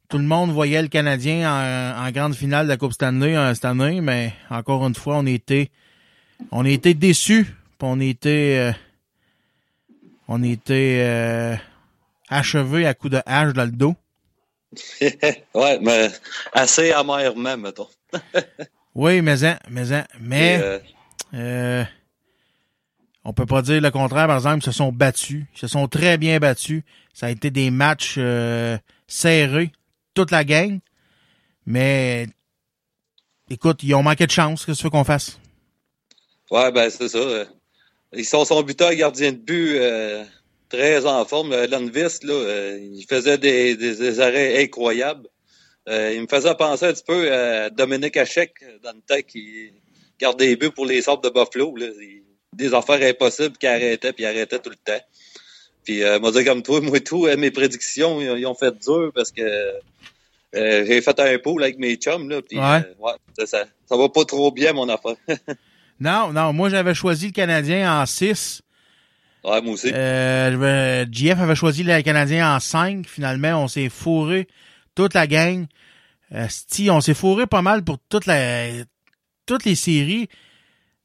[0.09, 3.55] tout le monde voyait le Canadien en, en grande finale de la Coupe Stanley euh,
[3.55, 5.71] cette année, mais encore une fois, on était
[6.51, 7.47] on été déçus.
[7.81, 8.73] On était euh,
[10.29, 11.57] on était euh,
[12.29, 13.97] achevés à coups de hache dans le dos.
[15.55, 16.11] ouais, mais
[16.53, 17.89] assez amèrement, mettons.
[18.99, 20.79] Oui, mais en, mais en, mais euh,
[21.35, 21.85] euh,
[23.25, 24.27] on peut pas dire le contraire.
[24.27, 26.83] Par exemple, ils se sont battus, ils se sont très bien battus.
[27.13, 29.71] Ça a été des matchs euh, serrés
[30.15, 30.79] toute la gang.
[31.67, 32.27] Mais
[33.51, 34.65] écoute, ils ont manqué de chance.
[34.65, 35.39] Qu'est-ce que tu veux qu'on fasse?
[36.51, 37.19] ouais, ben c'est ça.
[38.15, 40.25] Ils sont son buteur gardien de but euh,
[40.69, 41.53] très en forme.
[41.53, 45.29] Euh, Lundqvist, là, euh, il faisait des, des, des arrêts incroyables.
[45.89, 48.53] Euh, il me faisait penser un petit peu à Dominique Hachek
[48.83, 49.73] dans le temps qui
[50.19, 51.77] gardait des buts pour les sortes de Buffalo.
[51.77, 51.87] Là.
[52.53, 55.01] Des affaires impossibles qui arrêtaient puis arrêtaient tout le temps.
[55.85, 58.77] Puis euh, moi comme toi, moi et tout, euh, mes prédictions, ils, ils ont fait
[58.79, 62.83] dur parce que euh, j'ai fait un pool avec mes chums là, puis Ouais.
[62.99, 65.17] ouais, ça, ça, ça va pas trop bien mon affaire.
[65.99, 68.61] Non, non, moi j'avais choisi le Canadien en 6.
[69.47, 69.91] Ouais, moi aussi.
[69.93, 73.07] Euh, vais- JF avait choisi le Canadien en 5.
[73.07, 74.47] Finalement, on s'est fourré
[74.95, 75.67] toute la gang.
[76.35, 78.67] Euh, sti, on s'est fourré pas mal pour toute la,
[79.47, 80.29] toutes les séries.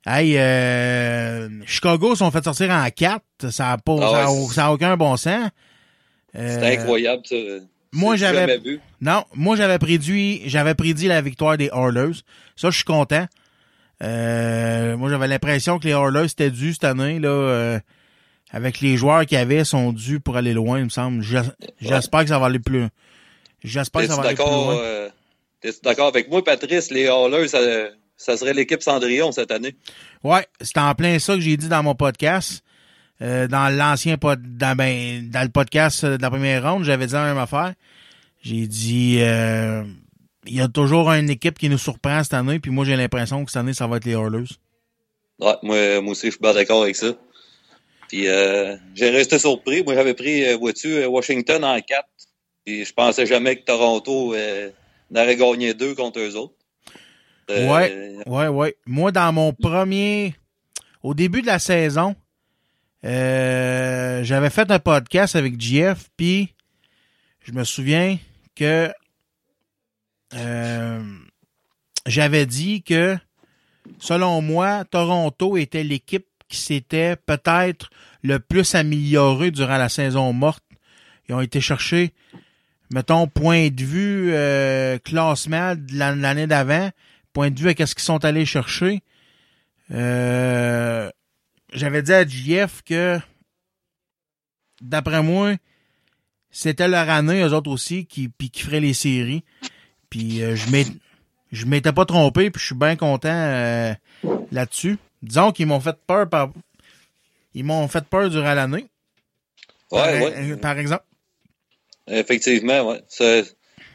[0.05, 3.23] Hey, euh, Chicago sont fait sortir en 4.
[3.51, 5.49] Ça a pas, Ah ça a- ouais, ça a aucun bon sens.
[6.35, 7.35] Euh, C'était incroyable ça.
[7.91, 8.59] moi, j'avais,
[9.01, 12.13] non, moi, j'avais prédit, j'avais prédit la victoire des Oilers.
[12.55, 13.27] Ça, je suis content.
[14.01, 17.79] Euh, moi, j'avais l'impression que les Oilers étaient dus cette année, là, euh,
[18.51, 21.21] avec les joueurs qu'il y avait, sont dus pour aller loin, il me semble.
[21.21, 21.39] J'es-
[21.79, 22.87] J'espère que ça va aller plus,
[23.63, 24.79] j'espère que ça va aller plus d'accord loin.
[24.81, 25.09] euh,
[25.61, 26.91] t'es-tu d'accord avec moi, Patrice?
[26.91, 27.59] Les Hallers, ça,
[28.17, 29.75] ça serait l'équipe Cendrillon cette année.
[30.23, 32.63] Ouais, c'est en plein ça que j'ai dit dans mon podcast.
[33.21, 37.25] Euh, dans l'ancien dans, ben, dans le podcast de la première ronde, j'avais dit la
[37.25, 37.73] même affaire.
[38.41, 39.83] J'ai dit euh,
[40.47, 43.45] il y a toujours une équipe qui nous surprend cette année, puis moi j'ai l'impression
[43.45, 44.47] que cette année, ça va être les Oilers.
[45.39, 47.13] Ouais, moi, moi aussi, je suis bien d'accord avec ça.
[48.13, 49.83] Euh, j'ai resté surpris.
[49.83, 52.07] Moi, j'avais pris, euh, vois-tu, euh, Washington en 4.
[52.65, 54.35] Puis je pensais jamais que Toronto
[55.09, 56.53] n'aurait gagné deux contre eux autres.
[57.49, 58.75] Ouais, ouais, ouais.
[58.85, 60.35] Moi, dans mon premier,
[61.01, 62.15] au début de la saison,
[63.03, 66.53] j'avais fait un podcast avec JF, puis
[67.41, 68.19] je me souviens
[68.55, 68.91] que
[72.05, 73.17] j'avais dit que,
[73.97, 77.89] selon moi, Toronto était l'équipe qui s'était peut-être
[78.23, 80.63] le plus améliorée durant la saison morte.
[81.27, 82.13] Ils ont été chercher,
[82.93, 86.91] mettons, point de vue euh, classement de l'an- l'année d'avant,
[87.33, 89.01] point de vue à qu'est-ce qu'ils sont allés chercher.
[89.91, 91.09] Euh,
[91.73, 93.17] J'avais dit à JF que,
[94.81, 95.55] d'après moi,
[96.51, 99.43] c'était leur année, eux autres aussi, qui, puis qui feraient les séries.
[100.09, 100.55] Puis euh,
[101.51, 103.95] je m'étais pas trompé, puis je suis bien content
[104.51, 104.97] là-dessus.
[105.21, 106.51] Disons qu'ils m'ont fait peur par.
[107.53, 108.85] Ils m'ont fait peur durant l'année.
[109.89, 110.57] par, Ouais, ouais.
[110.57, 111.03] par exemple.
[112.07, 113.01] Effectivement, ouais.
[113.07, 113.43] C'est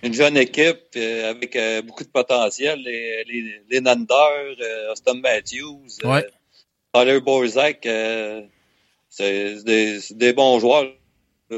[0.02, 2.78] une jeune équipe euh, avec euh, beaucoup de potentiel.
[2.84, 6.26] Les, les, les Nander, euh, Austin Matthews, euh, Ouais.
[6.94, 8.42] Tyler Borzak, euh,
[9.08, 10.86] c'est des, des bons joueurs.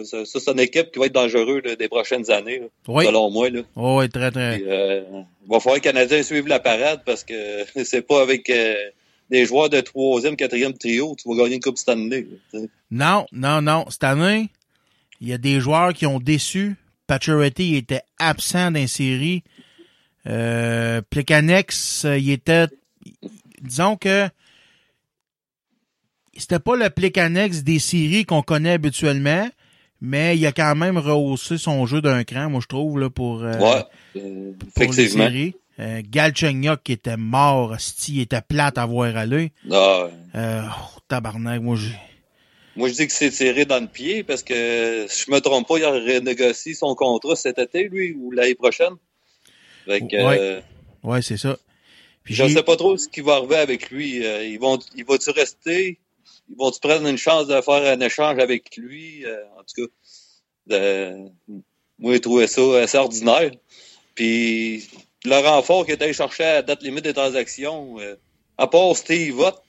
[0.04, 3.06] Ça, c'est une équipe qui va être dangereuse là, des prochaines années, là, Oui.
[3.06, 3.48] selon moi.
[3.50, 3.62] Là.
[3.76, 4.62] Oh, oui, très, très.
[4.66, 5.02] Euh,
[5.44, 8.74] il va falloir que les Canadiens suivent la parade parce que c'est pas avec euh,
[9.30, 12.26] des joueurs de troisième, quatrième trio tu vas gagner une Coupe Stanley.
[12.90, 13.84] Non, non, non.
[13.90, 14.48] Cette année,
[15.20, 16.76] il y a des joueurs qui ont déçu.
[17.06, 19.42] Pacioretty était absent d'un série.
[20.26, 22.66] Euh, Plekanex, euh, il était.
[23.62, 24.28] Disons que
[26.36, 29.48] c'était pas le Plekanex des séries qu'on connaît habituellement,
[30.00, 33.42] mais il a quand même rehaussé son jeu d'un cran, moi je trouve, là, pour,
[33.42, 33.84] euh, ouais,
[34.16, 35.24] euh, pour les effectivement.
[35.24, 35.54] séries.
[35.80, 39.52] Euh, Galchenyuk qui était mort, sti, il était plate à voir aller.
[39.70, 40.08] Ah.
[40.34, 41.94] Euh, oh, tabarnak, moi j'ai.
[42.76, 45.66] Moi, je dis que c'est tiré dans le pied parce que, si je me trompe
[45.66, 48.92] pas, il a renégocié son contrat cet été, lui, ou l'année prochaine.
[49.84, 50.38] Fait que, Ouais.
[50.40, 50.60] euh,
[51.02, 51.56] Ouais, c'est ça.
[52.22, 54.24] Puis je j'ai- sais pas trop ce qui va arriver avec lui.
[54.24, 55.98] Euh, ils vont, ils vont-tu rester?
[56.50, 59.24] Ils vont-tu prendre une chance de faire un échange avec lui?
[59.24, 59.86] Euh, en tout
[60.68, 61.16] cas,
[61.98, 63.50] moi, j'ai trouvé ça assez ordinaire.
[64.14, 64.88] Puis,
[65.24, 68.16] le renfort qui était allé chercher à la date limite des transactions, euh,
[68.56, 69.62] à part Steve Ott,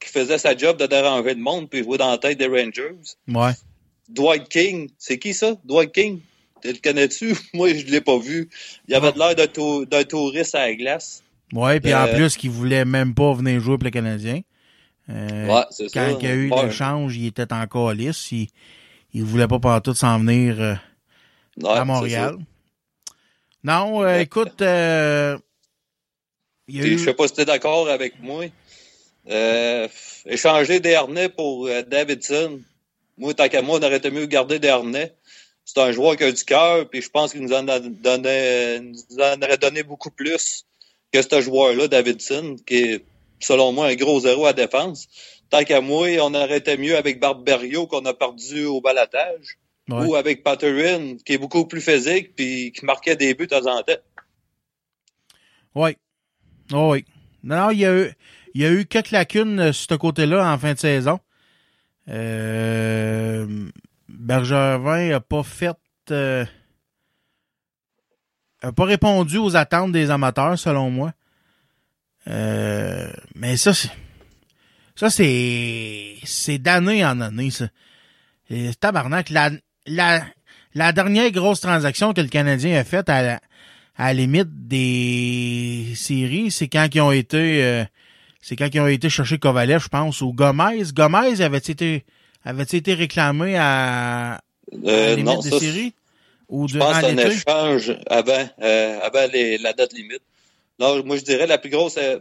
[0.00, 2.96] qui faisait sa job de déranger le monde puis jouer dans la tête des Rangers,
[3.28, 3.52] Ouais.
[4.08, 5.54] Dwight King, c'est qui ça?
[5.64, 6.20] Dwight King?
[6.62, 7.34] Tu le connais-tu?
[7.54, 8.48] Moi, je l'ai pas vu.
[8.88, 11.22] Il avait l'air d'un tou- d'un touriste à la glace.
[11.52, 14.40] Ouais, puis en Euh, plus, qu'il voulait même pas venir jouer pour le Canadien.
[15.08, 16.00] Euh, Ouais, c'est ça.
[16.12, 16.66] Quand il y a eu Ouais.
[16.66, 18.30] l'échange, il était encore lisse.
[18.32, 18.48] Il,
[19.14, 20.74] il voulait pas partout s'en venir euh,
[21.56, 22.36] Ouais, à Montréal.
[23.62, 25.36] Non, euh, écoute, euh,
[26.66, 26.98] il y a Puis, eu...
[26.98, 28.46] Je sais pas si tu es d'accord avec moi.
[29.28, 29.86] Euh,
[30.24, 32.60] échanger Dernay pour euh, Davidson.
[33.18, 35.14] Moi, tant qu'à moi, on aurait été mieux garder Dernay.
[35.64, 38.80] C'est un joueur qui a du cœur, puis je pense qu'il nous en a donné,
[38.80, 40.64] nous en aurait donné beaucoup plus
[41.12, 43.04] que ce joueur-là, Davidson, qui est,
[43.40, 45.06] selon moi, un gros zéro à défense.
[45.50, 49.58] Tant qu'à moi, on aurait été mieux avec Barberio qu'on a perdu au balatage.
[49.88, 50.06] Ouais.
[50.06, 53.66] Ou avec Patterin, qui est beaucoup plus physique, puis qui marquait des buts de temps
[53.66, 53.92] en temps.
[55.74, 55.96] Oui.
[56.72, 57.04] Oh, oui.
[57.42, 58.10] Non, il y a eu,
[58.54, 61.18] il y a eu quelques lacunes euh, sur ce côté-là en fin de saison.
[62.08, 63.68] Euh,
[64.08, 65.76] Bergevin a pas fait,
[66.10, 66.44] euh,
[68.62, 71.12] a pas répondu aux attentes des amateurs, selon moi.
[72.28, 73.90] Euh, mais ça, c'est,
[74.94, 77.68] ça, c'est, c'est d'année en année, ça.
[78.50, 79.50] Et tabarnak, la,
[79.86, 80.24] la,
[80.74, 83.40] la dernière grosse transaction que le Canadien a faite à la,
[83.96, 87.84] à la limite des séries, c'est quand ils ont été euh,
[88.40, 90.82] c'est quand ils ont été chercher Kovalev, je pense, ou Gomez.
[90.94, 92.04] Gomez avait été
[92.44, 94.40] avait été réclamé à, à
[94.72, 95.92] la Euh, limite non, des ça, séries?
[96.48, 100.22] Ou Je pense un échange avant, euh, avant les- la date limite.
[100.80, 102.18] Non, moi, je dirais la plus grosse euh,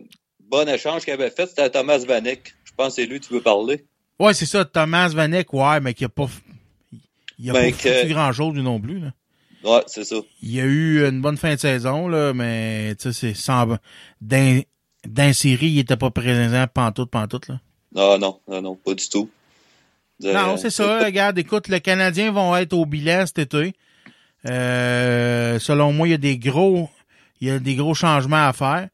[0.52, 2.54] bonne échange qu'il avait fait, c'était Thomas Vanek.
[2.66, 3.86] Je pense que c'est lui que tu veux parler.
[4.20, 6.28] Ouais, c'est ça, Thomas Vanek, ouais, mais qui a pas
[7.40, 9.00] il a Ben, pas que- foutu grand chose lui non plus.
[9.00, 9.12] Là.
[9.64, 10.16] Ouais, c'est ça.
[10.42, 13.78] Il y a eu une bonne fin de saison, là, mais tu sais, c'est sans
[14.22, 14.62] d'un
[15.08, 17.60] d'un série, il était pas présent pantoute, pantoute, là.
[17.96, 19.30] Non, non, non, non, pas du tout.
[20.22, 21.00] Non, c'est ça.
[21.06, 23.74] Regarde, écoute, les Canadiens vont être au bilan cet été.
[24.46, 26.90] Euh, selon moi, il y a des gros,
[27.42, 28.88] il y a des gros changements à faire.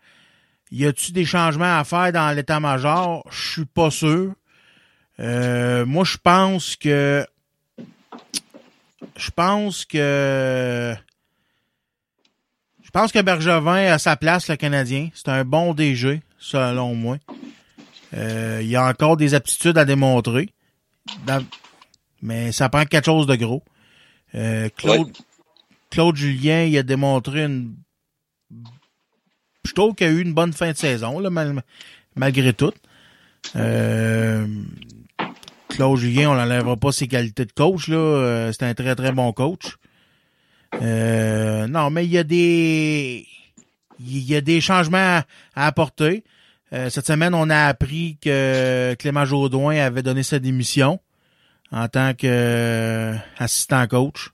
[0.71, 3.23] Y a-tu des changements à faire dans l'état-major?
[3.31, 4.33] Je suis pas sûr.
[5.19, 7.25] Euh, moi, je pense que.
[9.17, 10.95] Je pense que.
[12.83, 15.09] Je pense que Bergevin a sa place, le Canadien.
[15.13, 17.17] C'est un bon DG, selon moi.
[18.13, 20.49] Euh, il y a encore des aptitudes à démontrer.
[21.25, 21.45] Dans-
[22.21, 23.63] Mais ça prend quelque chose de gros.
[24.33, 25.11] Euh, Claude,
[25.89, 27.75] Claude Julien, il a démontré une.
[29.65, 31.63] Je trouve qu'il a eu une bonne fin de saison, là, mal-
[32.15, 32.71] malgré tout.
[33.55, 34.47] Euh,
[35.75, 37.97] Claude Julien, on n'enlèvera pas ses qualités de coach, là.
[37.97, 39.75] Euh, c'est un très, très bon coach.
[40.81, 43.27] Euh, non, mais il y a des.
[43.99, 45.21] Il y a des changements
[45.55, 46.23] à, apporter.
[46.73, 50.99] Euh, cette semaine, on a appris que Clément Jaudoin avait donné sa démission
[51.71, 54.29] en tant qu'assistant coach.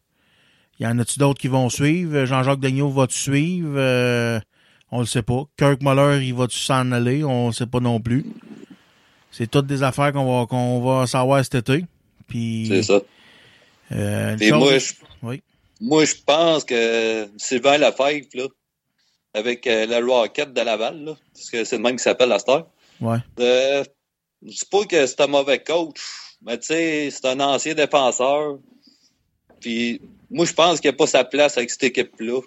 [0.79, 2.25] Il y en a-tu d'autres qui vont suivre?
[2.25, 3.73] Jean-Jacques Daigneault va-tu suivre?
[3.77, 4.39] Euh,
[4.91, 5.43] on le sait pas.
[5.57, 7.23] Kirk Muller, il va-tu s'en aller?
[7.23, 8.25] On le sait pas non plus.
[9.31, 11.85] C'est toutes des affaires qu'on va, qu'on va savoir cet été.
[12.27, 12.99] Puis, C'est ça.
[13.91, 14.93] euh, Puis chose- moi, je,
[15.23, 15.41] Oui.
[15.79, 18.47] moi, je pense que Sylvain Lafèvre, là,
[19.33, 22.39] avec euh, la Rocket de Laval, là, parce que c'est le même qui s'appelle la
[22.39, 22.65] star,
[22.99, 23.17] Ouais.
[23.39, 23.83] euh,
[24.45, 25.99] je dis pas que c'est un mauvais coach,
[26.41, 28.57] mais tu sais, c'est un ancien défenseur.
[29.59, 32.41] Puis moi, je pense qu'il n'a pas sa place avec cette équipe-là.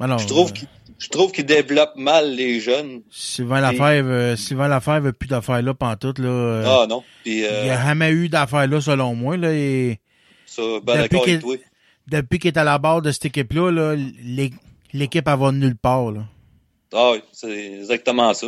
[0.00, 0.68] Alors, je trouve euh, qu'il
[0.98, 3.02] je trouve qu'il développe mal les jeunes.
[3.10, 6.28] Sylvain Lafèvre, euh, Sylvain Lafèvre n'a plus d'affaires là pantoute, là.
[6.28, 7.02] euh, Ah non.
[7.24, 9.52] Puis, euh, Il n'y a jamais eu d'affaires là, selon moi, là.
[9.52, 10.00] Et
[10.46, 11.40] ça, ben qu'il
[12.08, 14.52] depuis qu'il est à la barre de cette équipe-là, là, l'é-
[14.92, 16.24] l'équipe, elle va nulle part, là.
[16.92, 18.46] Ah oui, c'est exactement ça.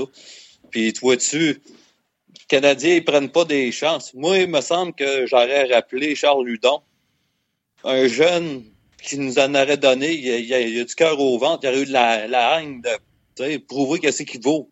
[0.71, 4.15] Puis tu vois-tu, les Canadiens, ils prennent pas des chances.
[4.15, 6.81] Moi, il me semble que j'aurais rappelé Charles Ludon,
[7.85, 8.63] un jeune
[9.03, 11.61] qui nous en aurait donné, il a, il a- il a du cœur au ventre,
[11.65, 14.71] il aurait eu de la, la haine de prouver qu'est-ce qu'il vaut.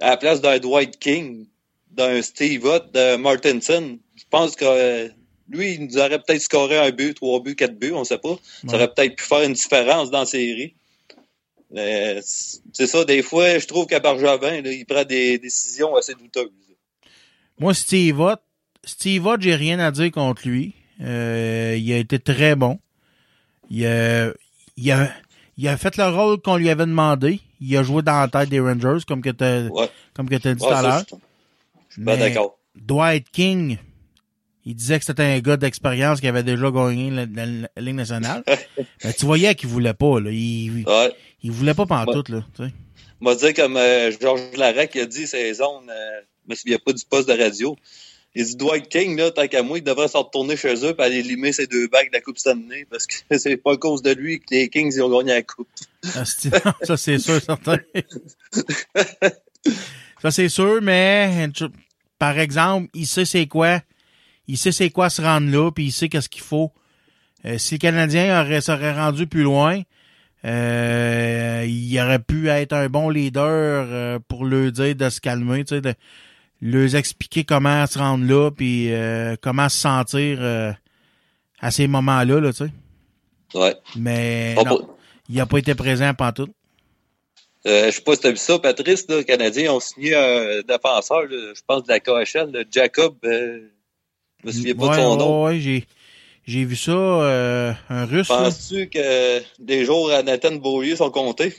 [0.00, 1.46] À la place d'un Dwight King,
[1.90, 5.08] d'un Steve Ott, de Martinson, je pense que euh,
[5.50, 8.38] lui, il nous aurait peut-être scoré un but, trois buts, quatre buts, on sait pas.
[8.68, 10.74] Ça aurait peut-être pu faire une différence dans la série.
[11.70, 12.20] Mais
[12.72, 16.50] c'est ça, des fois, je trouve qu'à Barjavin, là, il prend des décisions assez douteuses.
[17.58, 18.40] Moi, Steve Ott,
[18.84, 20.74] Steve Ott, j'ai rien à dire contre lui.
[21.00, 22.78] Euh, il a été très bon.
[23.70, 24.32] Il a,
[24.76, 25.10] il a,
[25.56, 27.40] il a fait le rôle qu'on lui avait demandé.
[27.60, 29.72] Il a joué dans la tête des Rangers, comme que tu
[30.14, 31.04] comme que t'as dit Ouais, tout à l'heure.
[31.98, 32.58] d'accord.
[32.76, 33.78] Dwight King,
[34.64, 37.96] il disait que c'était un gars d'expérience qui avait déjà gagné la, la- la Ligue
[37.96, 38.42] nationale.
[39.02, 40.30] Ben, tu voyais qu'il voulait pas, là.
[40.30, 41.12] Il, Ouais.
[41.42, 42.44] il voulait pas pantoute, là.
[42.56, 42.72] tu sais.
[43.20, 46.92] On va dire comme euh, Georges Larac a dit zones, euh, je me souviens pas
[46.92, 47.76] du poste de radio.
[48.34, 51.02] Il dit Dwight King, là, tant qu'à moi, il devrait s'en retourner chez eux et
[51.02, 54.02] aller limer ses deux bagues de la Coupe Stanley parce que c'est pas à cause
[54.02, 55.68] de lui que les Kings ils ont gagné la Coupe.
[56.14, 56.24] Ah,
[56.82, 57.78] ça, c'est sûr, certain.
[60.22, 61.48] ça, c'est sûr, mais
[62.18, 63.80] par exemple, il sait c'est quoi.
[64.46, 66.72] Il sait c'est quoi se rendre là, puis il sait qu'est-ce qu'il faut.
[67.44, 69.82] Euh, si le Canadien aurait, serait rendu plus loin,
[70.44, 75.64] euh, il aurait pu être un bon leader euh, pour leur dire de se calmer,
[75.64, 75.94] tu sais, de
[76.60, 80.72] leur expliquer comment se rendre là, puis euh, comment se sentir euh,
[81.60, 82.70] à ces moments-là, là, tu sais.
[83.54, 83.74] Ouais.
[83.96, 84.88] Mais non,
[85.28, 86.50] il n'a pas été présent pantoute.
[87.66, 90.60] Euh, je sais pas si t'as vu ça, Patrice, là, les Canadiens ont signé un
[90.66, 93.60] défenseur, là, je pense de la KHL, là, Jacob, euh,
[94.42, 95.44] je me souviens pas de son nom.
[95.44, 95.84] Ouais, j'ai,
[96.46, 98.28] j'ai vu ça, euh, un russe.
[98.28, 101.54] Penses-tu que des jours à Nathan Beaulieu sont comptés?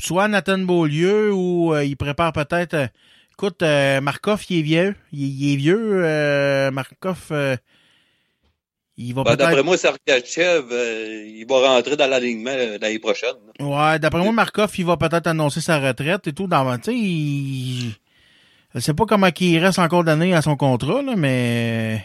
[0.00, 2.88] soit Nathan Beaulieu ou il prépare peut-être.
[3.42, 4.96] Écoute, euh, Markov, il est vieux.
[5.12, 6.04] Il, il est vieux.
[6.04, 7.56] euh, Markov, euh,
[8.96, 9.38] il va Ben, peut-être.
[9.48, 13.34] d'après moi, Sergachev, euh, il va rentrer dans l'alignement euh, l'année prochaine.
[13.58, 16.46] Ouais, d'après moi, Markov, il va peut-être annoncer sa retraite et tout.
[16.46, 17.94] Dans, il...
[18.74, 22.04] Je sais pas comment il reste encore d'années à son contrat, là, mais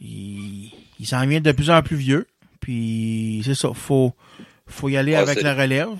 [0.00, 2.26] il, il s'en vient de plus en plus vieux.
[2.60, 4.14] Puis c'est ça, faut,
[4.66, 5.90] faut y aller Ouais, avec la relève.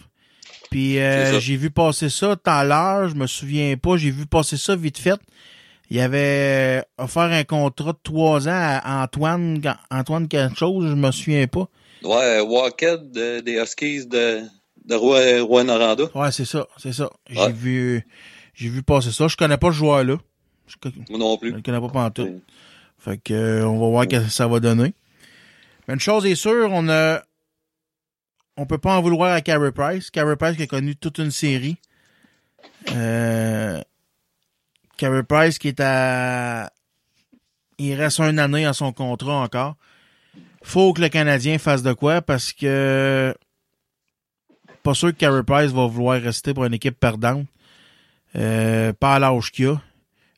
[0.75, 4.27] Puis euh, j'ai vu passer ça tout à l'heure, je me souviens pas, j'ai vu
[4.27, 5.21] passer ça vite fait.
[5.89, 11.13] Il avait offert un contrat de trois ans à Antoine, Antoine quelque chose, je me
[11.13, 11.69] souviens pas.
[12.03, 14.41] Ouais, Walkhead de- des Huskies de,
[14.85, 16.07] de Rouen-Noranda.
[16.13, 17.09] Ouais, c'est ça, c'est ça.
[17.31, 17.53] J'ai Ouais.
[17.53, 18.05] vu,
[18.53, 19.29] j'ai vu passer ça.
[19.29, 20.17] Je connais pas ce joueur-là.
[21.09, 21.51] Moi non plus.
[21.51, 22.43] je le connais pas pantoute.
[22.99, 24.93] Fait que, euh, on va voir ce que ça va donner.
[25.87, 27.23] Mais une chose est sûre, on a,
[28.57, 30.11] on peut pas en vouloir à Carey Price.
[30.11, 31.77] Carey Price qui a connu toute une série.
[32.91, 33.81] Euh,
[34.97, 36.71] Carey Price qui est à,
[37.79, 39.77] il reste une année à son contrat encore.
[40.63, 43.35] Faut que le Canadien fasse de quoi parce que
[44.83, 47.47] pas sûr que Carey Price va vouloir rester pour une équipe perdante.
[48.37, 49.83] Euh, pas à l'âge qu'il a.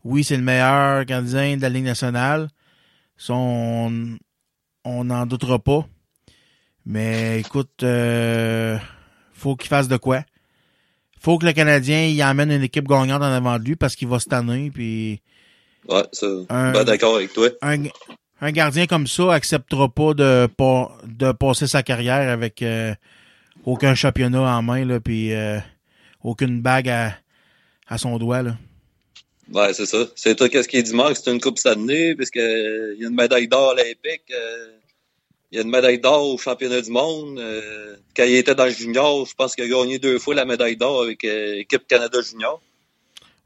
[0.04, 2.48] Oui, c'est le meilleur gardien de la Ligue nationale.
[3.16, 4.18] Ça, on
[4.86, 5.84] on n'en doutera pas.
[6.86, 8.78] Mais écoute, euh,
[9.32, 10.22] faut qu'il fasse de quoi.
[11.20, 14.06] Faut que le Canadien y emmène une équipe gagnante en avant de lui parce qu'il
[14.08, 14.70] va se tanner.
[14.72, 15.20] Puis
[15.88, 16.26] Ouais, ça.
[16.48, 17.48] Un- Ben, d'accord avec toi.
[17.62, 17.84] un,
[18.40, 20.48] un gardien comme ça acceptera pas de,
[21.06, 22.94] de passer sa carrière avec euh,
[23.64, 25.58] aucun championnat en main, là, puis euh,
[26.22, 27.16] aucune bague à,
[27.88, 28.42] à son doigt.
[28.42, 28.56] Là.
[29.52, 29.98] Ouais, c'est ça.
[30.16, 31.16] C'est toi, qu'est-ce qu'il dit, Marc?
[31.16, 34.30] C'est une coupe année, parce que il y a une médaille d'or olympique.
[34.32, 34.66] euh,
[35.56, 37.38] il y a une médaille d'or au championnat du monde.
[37.38, 40.44] euh, quand il était dans le junior, je pense qu'il a gagné deux fois la
[40.44, 42.60] médaille d'or avec euh, l'équipe Canada Junior.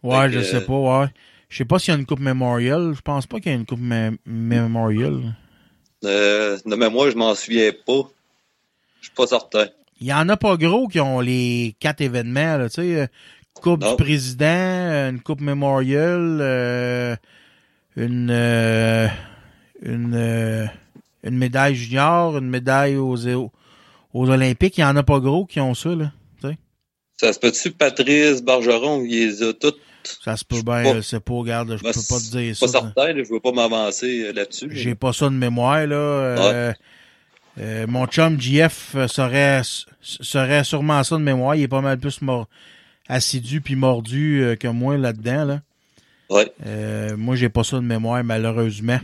[0.02, 1.06] Ouais, Fait je sais pas, ouais.
[1.48, 2.94] Je sais pas s'il y a une coupe mémorial.
[2.96, 5.36] Je pense pas qu'il y a une coupe mé- mémorial.
[6.04, 8.02] Euh, de mémoire, je m'en souviens pas.
[9.00, 9.66] Je suis pas certain.
[10.00, 12.94] Il y en a pas gros qui ont les quatre événements, là, tu sais.
[13.02, 13.06] euh,
[13.54, 13.90] Coupe Non.
[13.90, 17.14] du président, euh, une coupe mémorial, euh,
[17.96, 19.06] une, euh,
[19.82, 20.66] une, euh,
[21.24, 23.50] une médaille junior, une médaille aux, aux,
[24.30, 24.78] Olympiques.
[24.78, 26.12] Il y en a pas gros qui ont ça, là.
[26.40, 26.58] tu sais.
[27.16, 29.78] Ça se peut-tu, Patrice Bargeron, il les a toutes?
[30.24, 32.80] Ça se peut bien, sais pas, regarde, je Ben, peux pas te dire Pas ça.
[32.80, 34.66] certain, là, je veux pas m'avancer euh, là-dessus.
[34.68, 35.94] mais- J'ai pas ça de mémoire, là.
[35.96, 36.72] Euh,
[37.58, 39.60] euh, mon chum GF euh, serait,
[40.00, 41.54] serait sûrement ça de mémoire.
[41.54, 42.48] Il est pas mal plus mor-
[43.08, 45.60] assidu puis mordu euh, que moi là-dedans, là.
[46.30, 46.50] Ouais.
[46.64, 49.00] Euh, moi, j'ai pas ça de mémoire, malheureusement.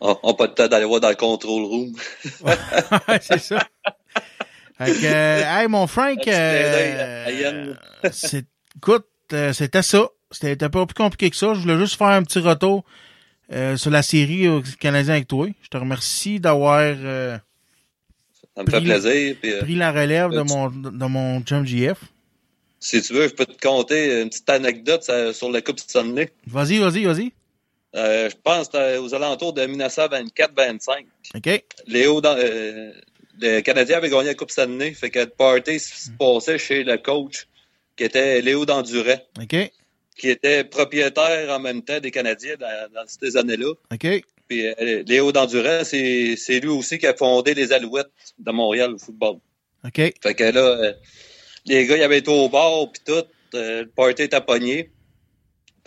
[0.00, 1.92] On n'a pas de temps d'aller voir dans le control room.
[3.20, 3.66] c'est ça.
[4.78, 7.74] Fait que, euh, hey, mon Frank, euh,
[8.12, 8.46] c'est,
[8.76, 10.08] écoute, euh, c'était ça.
[10.30, 11.52] C'était pas plus compliqué que ça.
[11.54, 12.84] Je voulais juste faire un petit retour
[13.52, 15.48] euh, sur la série euh, Canadien avec toi.
[15.62, 17.36] Je te remercie d'avoir euh,
[18.54, 19.36] Ça me fait pris- plaisir.
[19.44, 21.66] Euh, pris la relève de mon, de mon chum.
[22.80, 26.30] Si tu veux, je peux te conter une petite anecdote sur la Coupe Stanley.
[26.46, 27.32] Vas-y, vas-y, vas-y.
[27.94, 31.06] Euh, je pense c'était aux alentours de 1924-25.
[31.36, 31.64] OK.
[31.86, 32.92] Léo, dans, euh,
[33.40, 34.92] le Canadien avait gagné la Coupe Stanley.
[34.92, 37.46] Fait que le party se passait chez le coach,
[37.96, 39.56] qui était Léo Danduret, OK.
[40.16, 43.72] qui était propriétaire en même temps des Canadiens dans, dans ces années-là.
[43.92, 44.06] OK.
[44.48, 48.98] Puis euh, Léo Danduret, c'est lui aussi qui a fondé les Alouettes de Montréal au
[48.98, 49.36] football.
[49.84, 49.94] OK.
[49.94, 50.92] Fait que là, euh,
[51.66, 53.24] les gars, ils avaient été au bar, puis tout.
[53.54, 54.90] euh, le party était pogné.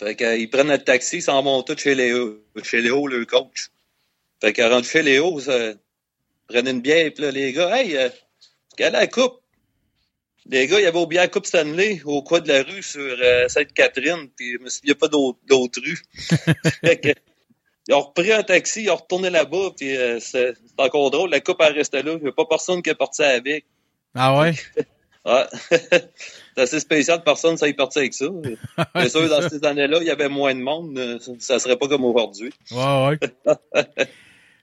[0.02, 3.06] Fait que, euh, ils prennent le taxi, ils s'en vont tous chez Léo, chez Léo,
[3.06, 3.70] le coach.
[4.40, 5.78] Fait que, rendu chez Léo, ça, ils
[6.48, 8.08] prennent une bière, puis là, les gars, hey, euh,
[8.76, 9.40] quelle est la coupe?
[10.46, 13.46] Les gars, ils avaient oublié la coupe Stanley au coin de la rue sur euh,
[13.46, 16.02] Sainte-Catherine, puis je me souviens pas d'autres rues.
[16.84, 17.08] fait que,
[17.88, 21.30] ils ont repris un taxi, ils ont retourné là-bas, puis euh, c'est c'est encore drôle,
[21.30, 23.66] la coupe elle restait là, il n'y a pas personne qui est parti avec.
[24.14, 24.54] Ah ouais?
[25.24, 25.46] Ouais.
[25.70, 28.26] c'est assez spécial, personne ça y parti avec ça.
[28.96, 31.88] C'est sûr, dans ces années-là, il y avait moins de monde, euh, ça serait pas
[31.88, 32.52] comme aujourd'hui.
[32.72, 33.18] Ouais, ouais.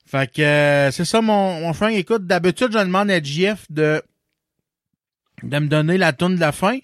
[0.06, 1.94] fait que euh, c'est ça, mon, mon Frank.
[1.94, 4.02] Écoute, d'habitude, je demande à JF de,
[5.44, 6.78] de me donner la toune de la fin.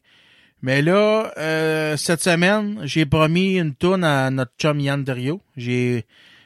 [0.62, 5.42] Mais là, euh, cette semaine, j'ai promis une toune à notre chum Yann Terrio.
[5.58, 6.06] J'ai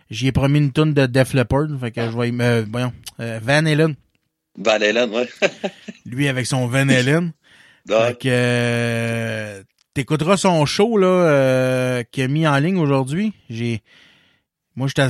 [0.09, 1.67] j'ai promis une toune de Def Leppard.
[1.79, 2.31] Fait que je vais...
[2.43, 3.95] Euh, voyons, euh, Van Halen.
[4.59, 5.29] Van Halen, ouais.
[6.05, 7.31] Lui avec son Van Halen.
[7.87, 9.63] Que euh,
[9.93, 13.33] t'écouteras son show là euh, qu'il a mis en ligne aujourd'hui.
[13.49, 13.81] J'ai
[14.75, 15.07] moi j'étais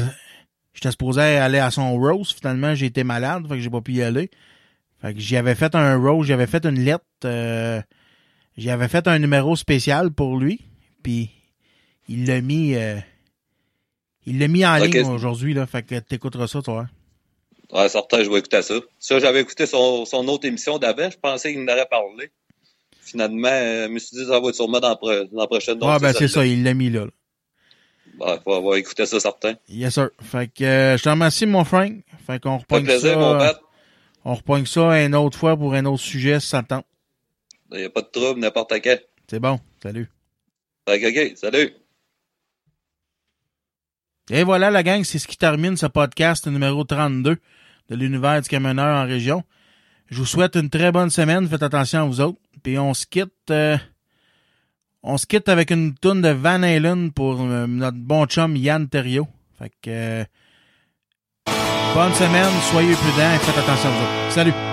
[0.74, 3.94] j'étais supposé aller à son rose, finalement j'ai été malade, fait que j'ai pas pu
[3.94, 4.30] y aller.
[5.02, 7.82] Fait que j'y avais fait un rose, j'avais fait une lettre, euh,
[8.58, 10.62] j'y avais fait un numéro spécial pour lui,
[11.04, 11.32] puis
[12.08, 12.98] il l'a mis euh,
[14.26, 16.88] il l'a mis en ligne aujourd'hui là, fait que t'écouteras ça toi.
[17.72, 18.76] Ouais, certain, je vais écouter ça.
[18.98, 22.32] Ça, j'avais écouté son, son autre émission d'avant, je pensais qu'il en aurait parlé.
[23.02, 25.84] Finalement, euh, je me suis dit, ça va être sûrement dans, dans la prochaine.
[25.84, 27.06] Ouais, ben c'est ça, il l'a mis là.
[27.06, 27.12] là.
[28.20, 29.54] Ouais, faut avoir écouté ça, certain.
[29.68, 30.10] Yes, sir.
[30.22, 31.94] Fait que euh, je te remercie, mon Frank.
[32.28, 33.18] Fait qu'on Ça repogne fait plaisir, ça.
[33.20, 33.62] mon Pat.
[34.26, 36.86] on repogne ça une autre fois pour un autre sujet, si ça te tente.
[37.72, 38.98] Il n'y a pas de trouble, n'importe quand.
[39.30, 39.60] C'est bon.
[39.82, 40.10] Salut.
[40.88, 41.74] Fait que, OK, salut.
[44.32, 47.38] Et voilà, la gang, c'est ce qui termine ce podcast numéro 32
[47.90, 49.44] de l'univers du camionneur en région.
[50.10, 51.48] Je vous souhaite une très bonne semaine.
[51.48, 52.40] Faites attention à vous autres.
[52.64, 53.32] Puis on se quitte.
[53.52, 53.78] euh,
[55.02, 58.88] on se quitte avec une toune de Van Halen pour euh, notre bon chum Yann
[58.90, 59.28] Terrio.
[59.58, 60.24] Fait que euh,
[61.94, 64.32] bonne semaine, soyez prudents et faites attention à vous autres.
[64.34, 64.69] Salut.